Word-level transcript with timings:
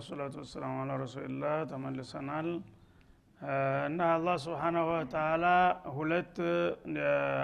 ወሰላቱ 0.00 0.34
ወሰላሙ 0.42 0.74
አላ 0.82 0.92
ረሱልላህ 1.02 1.56
ተመልሰናል። 1.70 2.48
እና 3.88 3.98
አላህ 4.14 4.36
ስብሓናሁ 4.44 4.86
ወተላ 4.92 5.44
ሁለት 5.96 6.36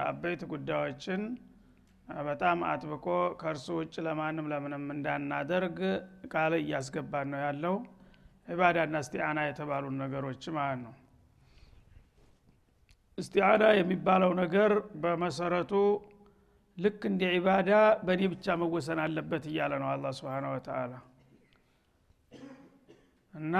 አበይት 0.06 0.42
ጉዳዮችን 0.52 1.22
በጣም 2.26 2.58
አጥብቆ 2.70 3.06
ከእርሱ 3.40 3.66
ውጭ 3.78 3.94
ለማንም 4.06 4.46
ለምንም 4.52 4.84
እንዳናደርግ 4.94 5.78
ቃል 6.32 6.54
እያስገባን 6.60 7.30
ነው 7.32 7.40
ያለው። 7.46 7.76
ዒባዳና 8.48 8.96
እስቲአና 9.04 9.38
የተባሉ 9.46 9.84
ነገሮች 10.02 10.44
ማለት 10.56 10.80
ነው። 10.84 10.94
እስቲአና 13.18 13.64
የሚባለው 13.78 14.32
ነገር 14.42 14.72
በመሰረቱ 15.02 15.72
ልክ 16.78 17.02
እንደ 17.10 17.22
ዒባዳ 17.34 17.70
በእኔ 18.06 18.22
ብቻ 18.32 18.56
መወሰን 18.62 18.98
አለበት 19.04 19.44
እያለ 19.50 19.74
ነው 19.82 19.90
አላ 19.92 20.06
ስብን 20.18 20.46
ወተላ 20.52 20.94
እና 23.36 23.54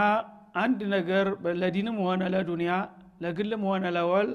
አንድ 0.62 0.80
ነገር 0.95 1.27
ለዲንም 1.61 1.97
ሆነ 2.05 2.23
ለዱንያ 2.35 2.73
ለግልም 3.25 3.62
ሆነ 3.71 3.87
ለወል 3.97 4.30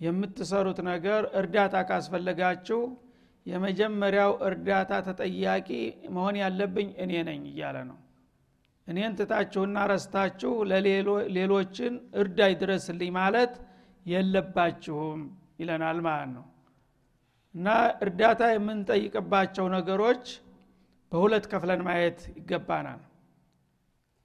የምትሰሩት 0.00 0.78
ነገር 0.90 1.22
እርዳታ 1.40 1.76
ካስፈለጋችሁ 1.88 2.80
የመጀመሪያው 3.46 4.32
እርዳታ 4.48 4.92
ተጠያቂ 5.06 5.68
መሆን 6.14 6.36
ያለብኝ 6.42 6.88
እኔ 7.04 7.12
ነኝ 7.28 7.42
እያለ 7.52 7.76
ነው። 7.90 7.98
እኔን 8.86 9.12
ትታችሁና 9.18 9.78
ረስታችሁ 9.92 10.52
ለሌሎችን 10.70 11.92
እርዳይ 12.22 12.52
ድረስልኝ 12.62 13.10
ማለት 13.18 13.52
የለባችሁም 14.06 15.20
ይለናል 15.60 15.98
ማለት 16.06 16.30
ነው። 16.36 16.46
እና 17.54 17.68
እርዳታ 18.04 18.42
የምንጠይቅባቸው 18.52 19.66
ነገሮች 19.76 20.24
በሁለት 21.12 21.44
ከፍለን 21.52 21.80
ማየት 21.86 22.20
ይገባናል 22.32 23.00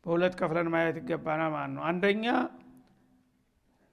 በሁለት 0.05 0.33
ከፍለን 0.39 0.67
ማየት 0.73 0.97
ይገባናል 1.01 1.51
ማለት 1.53 1.71
ነው 1.75 1.83
አንደኛ 1.89 2.25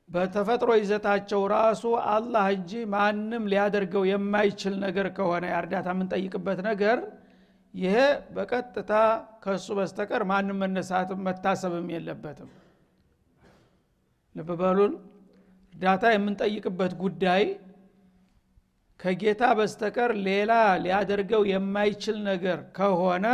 በተፈጥሮ 0.08 0.70
ይዘታቸው 0.78 1.42
ራሱ 1.52 1.82
አላህ 2.12 2.46
እንጂ 2.56 2.72
ማንም 2.94 3.44
ሊያደርገው 3.52 4.02
የማይችል 4.08 4.74
ነገር 4.84 5.06
ከሆነ 5.16 5.44
የእርዳታ 5.50 5.88
የምንጠይቅበት 5.94 6.58
ነገር 6.68 6.98
ይሄ 7.74 7.96
በቀጥታ 8.34 8.92
ከእሱ 9.44 9.68
በስተቀር 9.78 10.22
ማንም 10.30 10.58
መነሳትም 10.62 11.22
መታሰብም 11.26 11.86
የለበትም። 11.94 12.50
ልብ 14.34 14.50
በሉን። 14.60 14.92
እርዳታ 15.74 16.04
የምንጠይቅበት 16.14 16.92
ጉዳይ 17.02 17.44
ከጌታ 19.00 19.42
በስተቀር 19.58 20.10
ሌላ 20.26 20.52
ሊያደርገው 20.84 21.42
የማይችል 21.52 22.18
ነገር 22.28 22.58
ከሆነ 22.76 23.26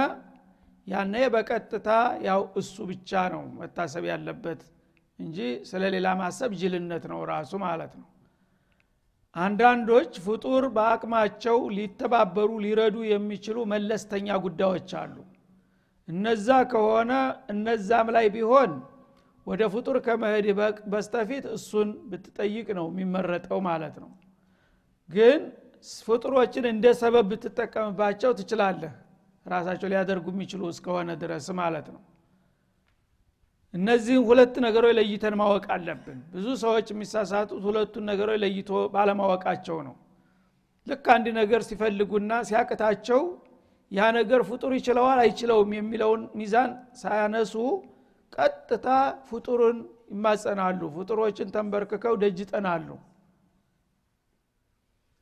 ያነ 0.88 1.14
በቀጥታ 1.34 1.88
ያው 2.26 2.42
እሱ 2.60 2.74
ብቻ 2.90 3.20
ነው 3.32 3.42
መታሰብ 3.58 4.04
ያለበት 4.10 4.60
እንጂ 5.18 5.38
ስለ 5.70 5.82
ሌላ 5.94 6.08
ማሰብ 6.20 6.50
ጅልነት 6.60 7.04
ነው 7.12 7.20
ራሱ 7.30 7.52
ማለት 7.64 7.92
ነው። 8.00 8.06
አንዳንዶች 9.36 10.12
ፍጡር 10.26 10.64
በአቅማቸው 10.76 11.58
ሊተባበሩ 11.76 12.50
ሊረዱ 12.64 12.96
የሚችሉ 13.10 13.56
መለስተኛ 13.72 14.36
ጉዳዮች 14.44 14.92
አሉ። 15.00 15.16
እነዛ 16.08 16.48
ከሆነ 16.72 17.12
እነዛም 17.52 18.08
ላይ 18.16 18.26
ቢሆን 18.36 18.70
ወደ 19.46 19.62
ፍጡር 19.74 19.96
ከመሄድ 20.06 20.46
በስተፊት 20.92 21.44
እሱን 21.56 21.90
ብትጠይቅ 22.10 22.68
ነው 22.78 22.86
የሚመረጠው 22.90 23.60
ማለት 23.68 23.96
ነው። 24.02 24.10
ግን 25.10 25.40
ፍጡሮችን 26.00 26.64
እንደ 26.72 26.86
ሰበብ 27.00 27.26
ብትጠቀምባቸው 27.32 28.30
ትችላለህ 28.40 28.94
ራሳቸው 29.48 29.88
ሊያደርጉ 29.92 30.26
የሚችሉ 30.34 30.62
እስከሆነ 30.72 31.10
ድረስ 31.22 31.46
ማለት 31.60 31.86
ነው። 31.94 32.00
እነዚህን 33.74 34.22
ሁለት 34.28 34.54
ነገሮች 34.64 34.94
ለይተን 34.98 35.34
ማወቅ 35.40 35.64
አለብን። 35.74 36.18
ብዙ 36.34 36.46
ሰዎች 36.62 36.86
የሚሳሳቱት 36.92 37.62
ሁለቱን 37.68 38.04
ነገሮች 38.10 38.38
ለይቶ 38.44 38.70
ባለማወቃቸው 38.94 39.78
ነው። 39.88 39.96
ልክ 40.86 41.06
አንድ 41.14 41.26
ነገር 41.40 41.60
ሲፈልጉና 41.68 42.32
ሲያቅታቸው 42.48 43.20
ያ 43.92 44.06
ነገር 44.18 44.40
ፍጡር 44.48 44.72
ይችለዋል 44.78 45.18
አይችለውም 45.24 45.70
የሚለውን 45.76 46.22
ሚዛን 46.38 46.70
ሳያነሱ 47.00 47.54
ቀጥታ 48.32 48.86
ፍጡርን 49.28 49.78
ይማጸናሉ። 50.12 50.80
ፍጡሮችን 50.96 51.48
ተንበርክከው 51.54 52.14
ደጅ 52.22 52.38
ጠናሉ 52.50 52.88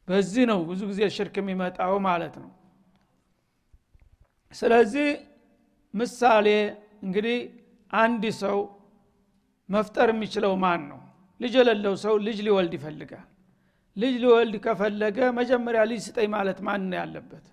በዚህ 0.08 0.44
ነው 0.50 0.60
ብዙ 0.68 0.80
ጊዜ 0.90 1.02
ሽርክ 1.14 1.36
የሚመጣው 1.40 1.94
ማለት 2.06 2.34
ነው 2.42 2.50
ስለዚህ 4.52 5.08
ምሳሌ 5.94 6.46
እንግዲህ 7.02 7.38
አንድ 7.92 8.24
ሰው 8.42 8.58
መፍጠር 9.68 10.08
የሚችለው 10.12 10.52
ማን 10.64 10.82
ነው 10.90 11.00
ልጅ 11.40 11.54
የሌለው 11.60 11.94
ሰው 12.04 12.14
ልጅ 12.26 12.38
ሊወልድ 12.46 12.74
ይፈልጋል። 12.78 13.26
ልጅ 13.96 14.14
ሊወልድ 14.22 14.54
ከፈለገ 14.64 15.18
መጀመሪያ 15.38 15.80
ልጅ 15.90 16.00
ስጠኝ 16.06 16.28
ማለት 16.34 16.58
ማን 16.66 16.82
ነው 16.90 16.96
ያለበት? 17.00 17.44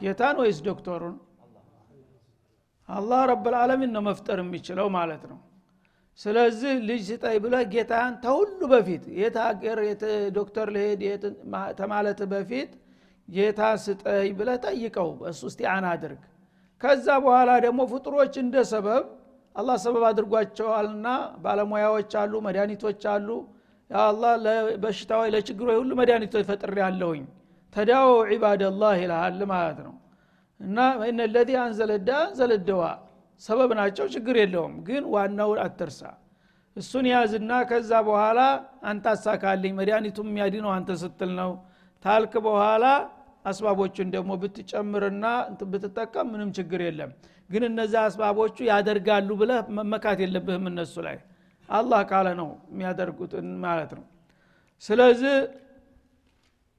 ጌታን 0.00 0.36
ወይስ 0.42 0.58
ዶክተሩን? 0.66 1.16
አላህ 2.88 3.20
ረብልዓለሚን 3.30 3.90
ነው 3.96 4.02
መፍጠር 4.02 4.38
የሚችለው 4.42 4.88
ማለት 4.96 5.22
ነው። 5.30 5.38
ስለዚህ 6.20 6.72
ልጅ 6.88 7.00
ስጠኝ 7.08 7.36
ብለ 7.44 7.54
ጌታን 7.72 8.12
ተሁሉ 8.24 8.60
በፊት። 8.72 9.04
የት 9.20 9.36
ሀገር 9.46 9.78
ዶክተር 10.36 10.66
ልሄድ 10.76 11.02
ተማለት 11.80 12.20
በፊት 12.32 12.70
ጌታ 13.28 13.60
ስጠኝ 13.84 14.28
ብለ 14.38 14.50
ጠይቀው 14.64 15.10
እሱ 15.30 15.40
እስቲአና 15.50 15.86
አድርግ። 15.94 16.22
ከዛ 16.80 17.06
በኋላ 17.24 17.50
ደግሞ 17.64 17.80
ፍጡሮች 17.92 18.34
እንደ 18.42 18.56
ሰበብ 18.72 19.04
አላህ 19.56 19.76
ሰበብ 19.84 20.04
አድርጓቸዋልና 20.08 21.06
ባለሙያዎች 21.44 22.12
አሉ 22.22 22.32
መድኃኒቶች 22.46 23.04
አሉ። 23.12 23.28
አላ 23.90 24.22
ለበሽታዎች 24.44 25.28
ለችግሮች 25.34 25.76
ሁሉ 25.80 25.92
መድኃኒቶች 26.00 26.44
ፈጥር 26.48 26.74
ያለሁኝ 26.82 27.22
ተዳወ 27.72 28.10
ዒባደላህ 28.30 28.94
ይልሃል 29.00 29.40
ማለት 29.52 29.78
ነው። 29.86 29.94
እና 30.60 30.78
እነ 31.08 31.20
ለዚ 31.32 31.50
አንዘለዳ 31.62 32.10
አንዘለደዋ 32.26 32.82
ሰበብ 33.42 33.70
ናቸው 33.78 34.06
ችግር 34.14 34.36
የለውም 34.42 34.74
ግን 34.86 35.02
ዋናውን 35.14 35.58
አትርሳ። 35.64 36.00
እሱን 36.76 37.06
ያዝና 37.10 37.52
ከዛ 37.68 37.90
በኋላ 38.06 38.40
አንተ 38.90 39.04
አሳካልኝ 39.12 39.72
መድኃኒቱም 39.78 40.28
የሚያድነው 40.30 40.70
አንተ 40.76 40.90
ስትል 41.02 41.30
ነው 41.40 41.50
ታልክ 42.04 42.34
በኋላ 42.46 42.84
አስባቦቹን 43.44 44.08
ደግሞ 44.14 44.32
ብትጨምርና 44.42 45.26
ብትጠቀም 45.72 46.26
ምንም 46.32 46.50
ችግር 46.56 46.80
የለም። 46.86 47.10
ግን 47.50 47.62
እነዚህ 47.68 47.98
አስባቦቹ 48.02 48.56
ያደርጋሉ 48.70 49.28
ብለህ 49.40 49.68
መመካት 49.76 50.18
የለብህም 50.24 50.64
እነሱ 50.70 50.94
ላይ። 51.06 51.18
አላህ 51.68 52.00
ካለ 52.10 52.28
ነው 52.40 52.48
የሚያደርጉት 52.72 53.32
ማለት 53.64 53.92
ነው። 53.98 54.04
ስለዚህ 54.82 55.36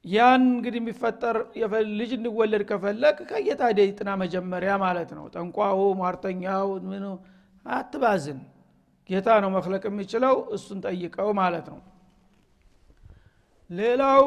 ያን 0.06 0.44
እንግዲህ 0.50 0.80
የሚፈጠር 0.82 1.38
ልጅ 2.00 2.12
እንዲወለድ 2.18 2.64
ከፈለግ 2.70 3.18
ከጌታ 3.30 3.64
ደይጥና 3.78 4.10
መጀመሪያ 4.22 4.72
ማለት 4.84 5.10
ነው። 5.18 5.26
ጠንቋው 5.34 5.82
ሟርተኛው 6.02 6.70
ምኑ 6.90 7.06
አትባዝን። 7.66 8.40
ጌታ 9.10 9.28
ነው 9.44 9.50
መክለቅ 9.56 9.84
የሚችለው 9.90 10.36
እሱን 10.56 10.80
ጠይቀው 10.86 11.30
ማለት 11.40 11.68
ነው። 11.74 11.80
ሌላው 13.70 14.22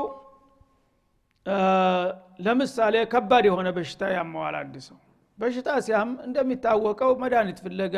ለምሳሌ 2.47 2.97
ከባድ 3.13 3.45
የሆነ 3.49 3.69
በሽታ 3.77 4.03
ያመዋል 4.17 4.57
አንድ 4.61 4.75
ሰው 4.87 4.99
በሽታ 5.39 5.69
ሲያም 5.87 6.11
እንደሚታወቀው 6.27 7.13
መድኃኒት 7.23 7.59
ፍለጋ 7.65 7.97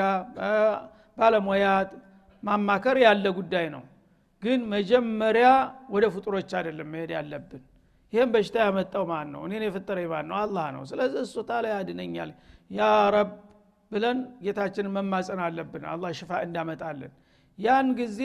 ባለሙያ 1.18 1.66
ማማከር 2.42 2.96
ያለ 3.04 3.26
ጉዳይ 3.38 3.66
ነው። 3.74 3.82
ግን 4.42 4.60
መጀመሪያ 4.72 5.48
ወደ 5.94 6.04
ፍጡሮች 6.14 6.50
አይደለም 6.58 6.88
መሄድ 6.92 7.10
ያለብን። 7.16 7.62
ይህም 8.12 8.30
በሽታ 8.34 8.56
ያመጣው 8.66 9.04
ማን 9.10 9.28
ነው 9.34 9.42
እኔን 9.46 9.64
የፈጠረኝ 9.66 10.06
ማን 10.12 10.26
ነው 10.30 10.36
አላህ 10.40 10.66
ነው። 10.76 10.82
ስለዚህ 10.90 11.20
እሱ 11.26 11.34
ታላ 11.50 11.66
ያድነኛል። 11.74 12.30
ያ 12.70 12.82
ረብ 13.14 13.30
ብለን 13.90 14.18
ጌታችንን 14.44 14.92
መማፀን 14.96 15.40
አለብን። 15.46 15.84
አላህ 15.92 16.10
ሽፋ 16.18 16.40
እንዳመጣለን 16.46 17.12
ያን 17.58 17.88
ጊዜ 17.98 18.20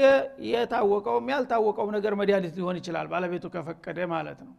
የታወቀውም 0.51 1.27
ያልታወቀው 1.33 1.87
ነገር 1.95 2.13
መድኃኒት 2.19 2.53
ሊሆን 2.59 2.77
ይችላል። 2.81 3.07
ባለቤቱ 3.13 3.45
ከፈቀደ 3.55 3.99
ማለት 4.13 4.39
ነው 4.45 4.53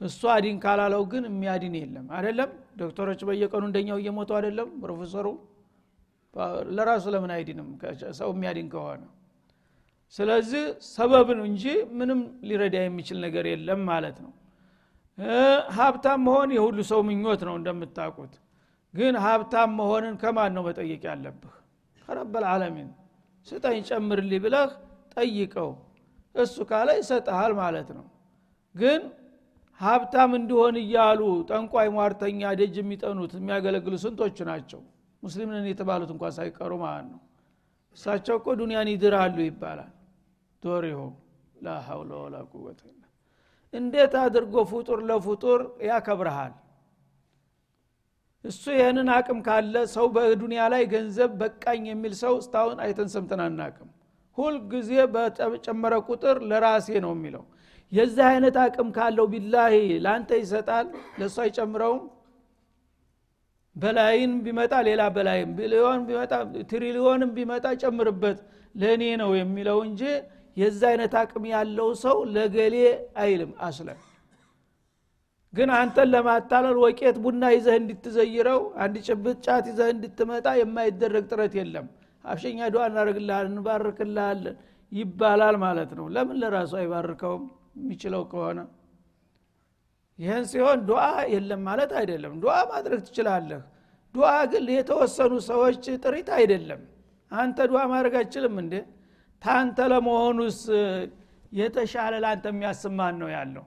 እሱ 0.00 0.20
አዲን 0.32 0.56
ካላለው 0.64 1.02
ግን 1.12 1.24
የሚያድን 1.28 1.74
የለም። 1.78 2.06
አይደለም? 2.16 2.50
ዶክተሮች 2.80 3.20
በየቀኑ 3.28 3.62
እንደኛው 3.68 3.96
እየሞቱ 4.02 4.30
አይደለም? 4.38 4.68
ፕሮፌሰሩ 4.82 5.26
ለራሱ 6.76 7.04
ለምን 7.14 7.30
አይድንም? 7.36 7.68
ሰው 8.18 8.28
የሚያድን 8.34 8.68
ከሆነ። 8.74 9.02
ስለዚህ 10.14 10.64
ሰበብ 10.90 11.28
እንጂ 11.42 11.64
ምንም 11.98 12.20
ሊረዳ 12.48 12.76
የሚችል 12.84 13.18
ነገር 13.24 13.46
የለም 13.50 13.80
ማለት 13.90 14.18
ነው። 14.24 14.32
ሀብታም 15.76 16.20
መሆን 16.26 16.50
የሁሉ 16.56 16.78
ሰው 16.90 17.00
ምኞት 17.08 17.40
ነው 17.48 17.54
እንደምታውቁት። 17.60 18.34
ግን 18.94 19.14
ሀብታም 19.24 19.70
መሆንን 19.78 20.14
ከማን 20.22 20.52
ነው 20.56 20.62
መጠየቅ 20.68 21.02
ያለብህ? 21.08 21.54
ከረበል 22.02 22.44
ዓለሚን 22.52 22.88
ስጠኝ 23.46 23.78
ጨምርልኝ 23.88 24.40
ብለህ 24.44 24.70
ጠይቀው። 25.14 25.70
እሱ 26.34 26.56
ካለ 26.70 26.88
ይሰጠሃል 27.00 27.52
ማለት 27.60 27.88
ነው። 27.98 28.06
ግን 28.74 29.00
ሀብታም 29.80 30.30
እንዲሆን 30.38 30.76
እያሉ 30.82 31.20
ጠንቋይ 31.50 31.88
ሟርተኛ 31.96 32.40
ደጅ 32.60 32.76
የሚጠኑት 32.80 33.32
የሚያገለግሉ 33.38 33.94
ስንቶቹ 34.04 34.36
ናቸው? 34.50 34.80
ሙስሊም 35.22 35.50
ነን 35.54 35.66
የተባሉት 35.70 36.10
እንኳ 36.14 36.24
ሳይቀሩ 36.36 36.72
ማለት 36.84 37.06
ነው። 37.12 37.20
እሳቸው 37.96 38.36
እኮ 38.40 38.48
ዱኒያን 38.60 38.88
ይድራሉ 38.92 39.36
ይባላል። 39.46 39.92
ዶሪሆ 40.62 41.00
ላ 41.56 41.76
ሀውለ 41.86 42.10
ወላ 42.22 42.36
ቁወት 42.52 42.80
እንዴት 43.74 44.14
አድርጎ 44.20 44.54
ፍጡር 44.70 44.98
ለፍጡር 45.08 45.60
ያከብረሃል 45.88 46.54
እሱ 48.44 48.64
ይህንን 48.76 49.08
አቅም 49.14 49.38
ካለ 49.46 49.74
ሰው 49.94 50.06
በዱንያ 50.14 50.62
ላይ 50.72 50.82
ገንዘብ 50.92 51.30
በቃኝ 51.40 51.82
የሚል 51.90 52.12
ሰው 52.20 52.34
እስታሁን 52.42 52.78
አይተን 52.84 53.08
ሰምተን 53.14 53.40
አናቅም 53.46 53.88
ሁልጊዜ 54.38 54.90
በጨመረ 55.14 55.94
ቁጥር 56.08 56.36
ለራሴ 56.50 56.88
ነው 57.04 57.12
የሚለው። 57.16 57.44
የዚህ 57.92 58.24
አይነት 58.30 58.56
አቅም 58.62 58.88
ካለው 58.96 59.26
ቢላሂ 59.32 59.74
ለአንተ 60.04 60.30
ይሰጣል 60.40 60.86
ለእሱ 61.18 61.36
አይጨምረውም። 61.44 62.02
በላይን 63.76 64.32
ቢመጣ 64.44 64.74
ሌላ 64.88 65.02
በላይም 65.16 65.50
ቢሊዮን 65.58 66.00
ቢመጣ 66.08 66.32
ትሪሊዮንም 66.70 67.30
ቢመጣ 67.36 67.66
ጨምርበት 67.82 68.38
ለእኔ 68.74 69.02
ነው 69.22 69.30
የሚለው 69.38 69.78
እንጂ 69.88 70.02
የዛ 70.56 70.80
አይነት 70.90 71.12
አቅም 71.20 71.44
ያለው 71.52 71.88
ሰው 72.02 72.16
ለገሌ 72.34 72.76
አይልም 73.22 73.52
አስለን 73.66 73.98
ግን 75.52 75.68
አንተን 75.76 76.08
ለማታለል 76.12 76.76
ወቄት 76.82 77.16
ቡና 77.24 77.44
ይዘህ 77.54 77.76
እንድትዘይረው 77.80 78.60
አንድ 78.84 78.96
ጭብጥ 79.06 79.36
ጫት 79.46 79.66
ይዘህ 79.70 79.88
እንድትመጣ 79.94 80.48
የማይደረግ 80.60 81.24
ጥረት 81.30 81.54
የለም 81.60 81.86
አብሸኛ 82.28 82.58
ዱዓ 82.74 82.82
እናደርግልሃለን 82.90 83.52
እንባርክልሃለን 83.52 84.56
ይባላል 84.92 85.56
ማለት 85.64 85.90
ነው። 85.98 86.06
ለምን 86.14 86.36
ለራሱ 86.42 86.72
አይባርከውም? 86.80 87.44
የሚችለው 87.78 88.22
ከሆነ 88.30 88.58
ይህን 90.18 90.44
ሲሆን 90.50 90.78
ዱዓ 90.88 91.02
የለም 91.32 91.60
ማለት 91.68 91.90
አይደለም። 92.00 92.32
ዱዓ 92.42 92.54
ማድረግ 92.70 93.00
ትችላለህ። 93.06 93.60
ዱዓ 94.14 94.30
ግን 94.52 94.64
የተወሰኑ 94.76 95.32
ሰዎች 95.50 95.74
ጥሪት 96.04 96.28
አይደለም። 96.38 96.80
አንተ 97.32 97.58
ዱዓ 97.70 97.80
ማድረግ 97.92 98.14
አይችልም 98.20 98.54
እንዴ? 98.62 98.74
ታንተ 99.42 99.78
ለመሆኑስ 99.92 100.58
የተሻለ 101.52 102.14
ለአንተ 102.24 102.46
የሚያስማን 102.52 103.14
ነው 103.22 103.28
ያለው? 103.36 103.64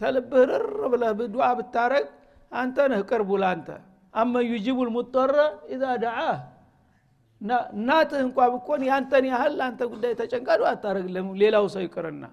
ተልብህ 0.00 0.42
ርር 0.52 0.78
ብለህ 0.92 1.10
ዱዓ 1.34 1.46
ብታረግ 1.58 2.06
አንተ 2.52 2.76
ነህ 2.90 3.00
ቅርቡ 3.10 3.30
ለአንተ 3.42 3.68
አመ 4.14 4.34
ዩጂቡ 4.52 4.78
ልሙጠረ 4.88 5.34
ኢዛ 5.74 5.84
ደዓህ 6.04 6.38
እናትህ 7.40 8.20
እንኳ 8.24 8.38
ብኮን 8.54 8.82
ያንተን 8.88 9.24
ያህል 9.30 9.52
ለአንተ 9.58 9.82
ጉዳይ 9.92 10.12
ተጨንቃ 10.20 10.48
ዱዓ 10.60 10.68
አታረግለም 10.74 11.28
ሌላው 11.42 11.66
ሰው 11.74 11.82
ይቅርና። 11.86 12.24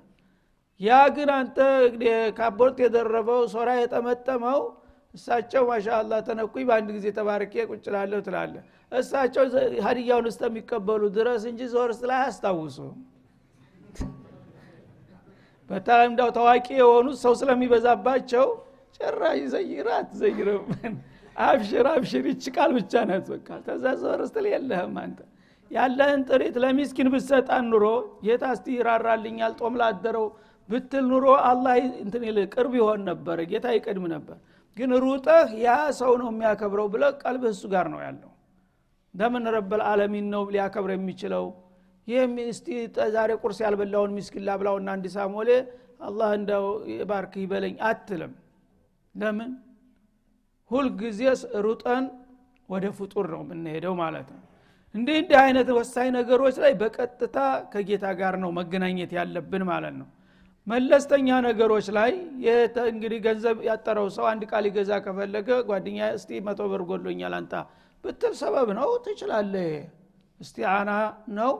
ያ 0.79 0.97
ግን 1.15 1.29
አንተ 1.35 1.57
ካቦርት 2.37 2.77
የደረበው 2.83 3.39
ሶራ 3.53 3.69
የጠመጠመው 3.77 4.59
እሳቸው 5.13 5.63
ማሻአላ 5.69 6.13
ተነኩኝ 6.27 6.63
በአንድ 6.69 6.89
ጊዜ 6.97 7.07
ተባርኬ 7.17 7.53
ቁጭላለሁ 7.71 8.19
ትላለ 8.27 8.55
እሳቸው 8.91 9.43
ሀዲያውን 9.85 10.27
እስከሚቀበሉ 10.31 11.03
ድረስ 11.17 11.43
እንጂ 11.51 11.61
ዞር 11.73 11.91
ስላ 11.99 12.11
አያስታውሱ 12.19 12.77
በተለይ 15.69 16.07
እንዳው 16.09 16.29
ታዋቂ 16.37 16.67
የሆኑት 16.79 17.17
ሰው 17.23 17.33
ስለሚበዛባቸው 17.39 18.45
ጭራሽ 18.97 19.39
ዘይራ 19.53 19.87
አትዘይርም 20.01 20.67
አብሽር 21.37 21.87
አብሽር 21.91 22.25
ይች 22.29 22.45
ቃል 22.55 22.71
ብቻ 22.77 23.03
ናት 23.09 23.25
በቃ። 23.33 23.47
ተዛ 23.65 23.83
ዞር 24.01 24.21
ስትል 24.27 24.45
የለህም 24.51 24.95
አንተ። 25.01 25.19
ያለህን 25.71 26.21
ጥሪት 26.29 26.55
ለሚስኪን 26.63 27.07
ብሰጣን 27.13 27.65
ኑሮ 27.71 27.85
ጌታ 28.25 28.43
እስቲ 28.55 28.67
ይራራልኛል 28.77 29.53
ጦም 29.59 29.73
ላደረው 29.81 30.25
ብትል 30.69 31.05
ኑሮ 31.11 31.25
አላህ 31.49 31.73
እንትን 32.03 32.23
ቅርብ 32.53 32.73
ይሆን 32.79 33.01
ነበረ 33.09 33.37
ጌታ 33.51 33.67
ይቀድም 33.75 34.05
ነበር። 34.13 34.37
ግን 34.77 34.91
ሩጠህ 35.03 35.47
ያ 35.61 35.69
ሰው 35.99 36.11
ነው 36.21 36.29
የሚያከብረው 36.31 36.87
ብለ 36.93 37.03
ቀልብህ 37.21 37.51
እሱ 37.55 37.63
ጋር 37.73 37.85
ነው 37.93 38.01
ያለው። 38.05 38.31
እንደምን 39.13 39.45
ረበል 39.55 39.81
አለሚን 39.91 40.27
ነው 40.33 40.43
ሊያከብር 40.53 40.91
የሚችለው? 40.95 41.45
ይህ 42.07 42.19
እስቲ 42.47 42.67
ዛሬ 43.15 43.31
ቁርስ 43.41 43.57
ያልበላውን 43.63 44.11
ሚስኪን 44.17 44.43
ላብላውና 44.47 44.89
እንዲ 44.97 45.07
አላህ 46.07 46.29
እንደው 46.37 46.65
ባርክ 47.09 47.33
ይበለኝ 47.41 47.75
አትልም። 47.87 48.33
ለምን 49.15 49.51
ሁልጊዜ 50.71 51.19
ሩጠን 51.65 52.05
ወደ 52.69 52.85
ፍጡር 52.97 53.25
ነው 53.33 53.41
የምንሄደው 53.45 53.93
ማለት 54.01 54.27
ነው። 54.33 54.41
እንዲህ 54.95 55.15
እንዲህ 55.21 55.37
አይነት 55.43 55.67
ወሳኝ 55.77 56.07
ነገሮች 56.17 56.55
ላይ 56.63 56.73
በቀጥታ 56.81 57.37
ከጌታ 57.73 58.05
ጋር 58.19 58.35
ነው 58.43 58.51
መገናኘት 58.57 59.11
ያለብን 59.17 59.63
ማለት 59.71 59.95
ነው። 60.01 60.07
መለስተኛ 60.67 61.27
ነገሮች 61.45 61.87
ላይ 61.97 62.11
እንግዲህ 62.91 63.19
ገንዘብ 63.25 63.57
ያጠረው 63.67 64.07
ሰው 64.15 64.25
አንድ 64.31 64.43
ቃል 64.51 64.65
ይገዛ 64.69 64.91
ከፈለገ 65.05 65.49
ጓደኛ 65.69 65.99
እስቲ 66.17 66.39
መቶ 66.47 66.61
ብር 66.71 66.81
ጎሎኛል 66.89 67.35
አንታ 67.39 67.53
ብትል 68.03 68.33
ሰበብ 68.41 68.69
ነው 68.79 68.89
ትችላለህ። 69.05 69.71
እስቲአና 70.39 70.89
ነው 71.37 71.53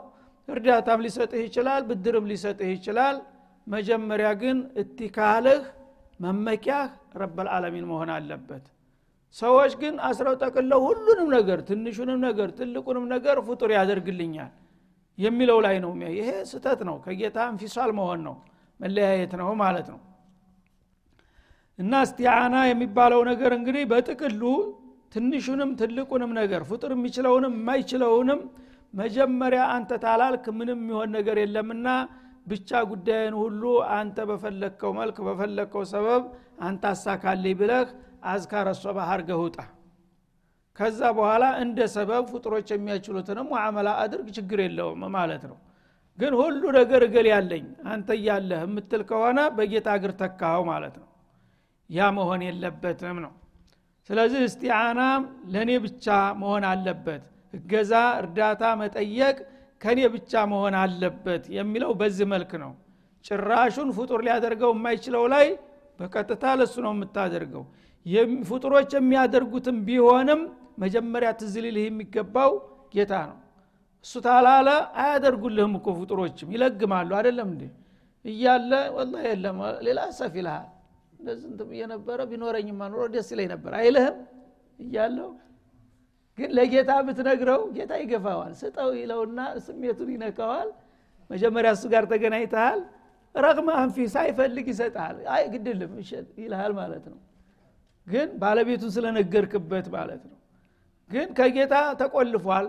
እርዳታም 0.48 1.00
ሊሰጥህ 1.06 1.42
ይችላል 1.48 1.82
ብድርም 1.90 2.26
ሊሰጥህ 2.32 2.70
ይችላል። 2.76 3.16
መጀመሪያ 3.68 4.30
ግን 4.42 4.58
እቲካልህ 4.82 5.64
መመኪያህ 6.20 6.90
ረበልዓለሚን 7.22 7.88
መሆን 7.90 8.12
አለበት 8.16 8.66
ሰዎች 9.36 9.72
ግን 9.82 9.96
አስረው 10.08 10.36
ጠቅለው 10.44 10.80
ሁሉንም 10.88 11.30
ነገር 11.36 11.60
ትንሹንም 11.70 12.20
ነገር 12.28 12.50
ትልቁንም 12.60 13.06
ነገር 13.14 13.38
ፍጡር 13.48 13.72
ያደርግልኛል 13.76 14.52
የሚለው 15.18 15.58
ላይ 15.66 15.76
ነው 15.84 15.92
ይሄ 16.16 16.30
ስተት 16.50 16.82
ነው። 16.90 16.96
ከጌታ 17.06 17.38
እንፊሷል 17.52 17.92
መሆን 18.00 18.20
ነው 18.28 18.36
መለያየት 18.80 19.34
ነው 19.42 19.50
ማለት 19.62 19.88
ነው። 19.94 20.00
እና 21.80 21.94
እስቲዓና 22.06 22.56
የሚባለው 22.70 23.22
ነገር 23.32 23.52
እንግዲህ 23.58 23.84
በጥቅሉ 23.92 24.44
ትንሹንም 25.14 25.70
ትልቁንም 25.82 26.32
ነገር 26.40 26.62
ፍጡር 26.70 26.92
የሚችለውንም 26.96 27.54
የማይችለውንም 27.60 28.40
መጀመሪያ 28.94 29.62
አንተ 29.76 29.92
ታላልክ 30.04 30.46
ምንም 30.60 30.80
የሚሆን 30.82 31.10
ነገር 31.18 31.38
የለምና 31.42 31.88
ብቻ 32.48 32.80
ጉዳይን 32.92 33.34
ሁሉ 33.42 33.64
አንተ 33.96 34.18
በፈለግከው 34.30 34.92
መልክ 35.00 35.18
በፈለግከው 35.28 35.84
ሰበብ 35.92 36.24
አንተ 36.68 36.84
አሳካልኝ 36.92 37.56
ብለህ 37.62 37.90
አዝካረ 38.32 38.68
ሶባህ 38.82 39.10
አርገህ 39.16 39.42
ከዛ 40.78 41.00
በኋላ 41.18 41.46
እንደ 41.62 41.80
ሰበብ 41.94 42.26
ፍጡሮች 42.32 42.68
የሚያችሉትንም 42.74 43.48
ሙዓመላ 43.52 43.90
አድርግ 44.02 44.28
ችግር 44.38 44.60
የለውም 44.64 45.04
ማለት 45.16 45.44
ነው። 45.52 45.58
ግን 46.18 46.34
ሁሉ 46.40 46.62
ነገር 46.78 47.02
እገል 47.08 47.28
ያለኝ 47.32 47.66
አንተ 47.94 48.10
እያለህ 48.20 48.62
የምትል 48.66 49.02
ከሆነ 49.10 49.40
በጌታ 49.58 49.88
እግር 49.98 50.12
ተካኸው 50.22 50.64
ማለት 50.70 50.96
ነው። 51.02 51.08
ያ 51.90 52.10
መሆን 52.18 52.42
የለበትም 52.48 53.18
ነው። 53.26 53.34
ስለዚህ 54.10 54.42
እስቲአና 54.50 55.02
ለእኔ 55.54 55.72
ብቻ 55.86 56.06
መሆን 56.42 56.66
አለበት። 56.72 57.24
እገዛ 57.54 57.94
እርዳታ 58.22 58.64
መጠየቅ 58.82 59.38
ከኔ 59.82 60.00
ብቻ 60.14 60.44
መሆን 60.52 60.76
አለበት 60.82 61.44
የሚለው 61.58 61.92
በዚህ 62.00 62.28
መልክ 62.34 62.52
ነው። 62.64 62.72
ጭራሹን 63.26 63.90
ፍጡር 63.98 64.20
ሊያደርገው 64.26 64.72
የማይችለው 64.76 65.24
ላይ 65.34 65.48
በቀጥታ 66.00 66.46
ለሱ 66.60 66.76
ነው 66.86 66.94
የምታደርገው። 66.96 67.64
ፍጡሮች 68.50 68.92
የሚያደርጉትም 68.98 69.78
ቢሆንም 69.88 70.42
መጀመሪያ 70.84 71.30
ትዝሊልህ 71.40 71.86
የሚገባው 71.88 72.52
ጌታ 72.94 73.14
ነው። 73.30 73.38
እሱ 74.06 74.16
ታላለ 74.26 74.68
አያደርጉልህም 75.02 75.74
እኮ 75.80 75.88
ፍጡሮችም 76.00 76.50
ይለግማሉ። 76.56 77.10
አይደለም 77.20 77.48
እንዴ? 77.54 77.64
እያለ 78.26 78.72
ወላ 78.96 79.14
የለም 79.28 79.58
ሌላ 79.86 80.00
ሰፍ 80.18 80.34
ይልሃል። 80.40 80.68
እንደዚህ 81.20 81.50
ብዬ 81.70 81.82
ነበረ 81.94 82.20
ቢኖረኝማ 82.32 82.82
ደስ 83.14 83.30
ይለኝ 83.34 83.48
ነበር። 83.54 83.72
አይልህም? 83.80 84.18
እያለው 84.80 85.30
ግን 86.38 86.50
ለጌታ 86.58 86.92
ብትነግረው 87.06 87.62
ጌታ 87.76 87.94
ይገፋዋል። 88.02 88.54
ስጠው 88.60 88.90
ይለውና 89.00 89.40
ስሜቱን 89.66 90.10
ይነካዋል። 90.16 90.70
መጀመሪያ 91.30 91.70
እሱ 91.76 91.84
ጋር 91.94 92.04
ተገናኝተሃል። 92.12 92.82
ረቅመ 93.36 93.70
አንፊ 93.82 93.96
ሳይፈልግ 94.14 94.68
ይሰጣል 94.72 95.18
አይ 95.34 95.44
ግድልም 95.54 95.94
ይልሃል 96.42 96.74
ማለት 96.80 97.06
ነው። 97.12 97.20
ግን 98.08 98.28
ባለቤቱን 98.42 98.92
ስለነገርክበት 98.96 99.88
ማለት 99.96 100.22
ነው። 100.30 100.38
ግን 101.12 101.28
ከጌታ 101.40 101.74
ተቆልፏል። 102.02 102.68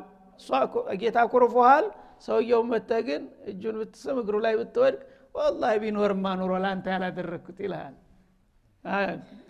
ጌታ 1.00 1.18
ኩርፎሃል 1.32 1.86
ሰውየው 2.26 2.62
መተ 2.70 2.90
ግን 3.06 3.22
እጁን 3.50 3.76
ብትስም 3.80 4.16
እግሩ 4.22 4.36
ላይ 4.44 4.54
ብትወድቅ 4.60 5.00
ወላሂ 5.34 5.74
ቢኖርማ 5.82 6.26
ኑሮ 6.40 6.52
ለአንተ 6.64 6.86
ያላደረግኩት 6.94 7.58
ይልሃል። 7.64 7.94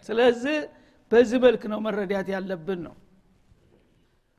ስለዚህ 0.08 0.56
በዚህ 1.12 1.38
መልክ 1.44 1.62
ነው 1.72 1.78
መረዳት 1.86 2.28
ያለብን 2.34 2.80
ነው 2.86 2.94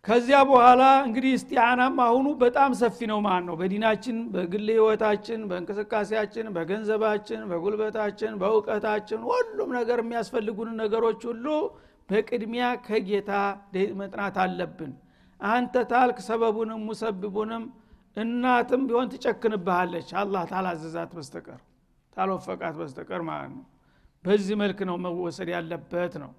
ከዚያ 0.05 0.37
በኋላ 0.49 0.83
እንግዲህ 1.05 1.31
እስቲአናም 1.37 1.95
አሁኑ 2.03 2.27
በጣም 2.41 2.71
ሰፊ 2.79 2.99
ነው። 3.11 3.19
ማለት 3.25 3.45
ነው? 3.47 3.55
በዲናችን 3.59 4.17
በግል 4.33 4.67
ህይወታችን 4.73 5.39
በእንቅስቃሴያችን 5.49 6.45
በገንዘባችን 6.55 7.41
በጉልበታችን 7.49 8.31
በእውቀታችን 8.41 9.19
ሁሉም 9.29 9.69
ነገር 9.77 9.99
የሚያስፈልጉን 10.03 10.71
ነገሮች 10.81 11.21
ሁሉ 11.29 11.45
በቅድሚያ 12.09 12.67
ከጌታ 12.85 13.31
መጥናት 13.99 14.37
አለብን። 14.43 14.93
አንተ 15.39 15.83
ታልክ 15.91 16.17
ሰበቡንም 16.27 16.81
ሙሰብቡንም 16.87 17.65
እናትም 18.17 18.81
ቢሆን 18.87 19.11
ትጨክንብሃለች። 19.13 20.09
አላህ 20.21 20.43
ታላዘዛት 20.51 21.11
በስተቀር 21.17 21.59
ታልወፈቃት 22.17 22.75
በስተቀር 22.79 23.21
ማለት 23.29 23.51
ነው። 23.57 23.65
በዚህ 24.23 24.55
መልክ 24.61 24.79
ነው 24.89 24.95
መወሰድ 25.03 25.49
ያለበት 25.53 26.13
ነው 26.23 26.31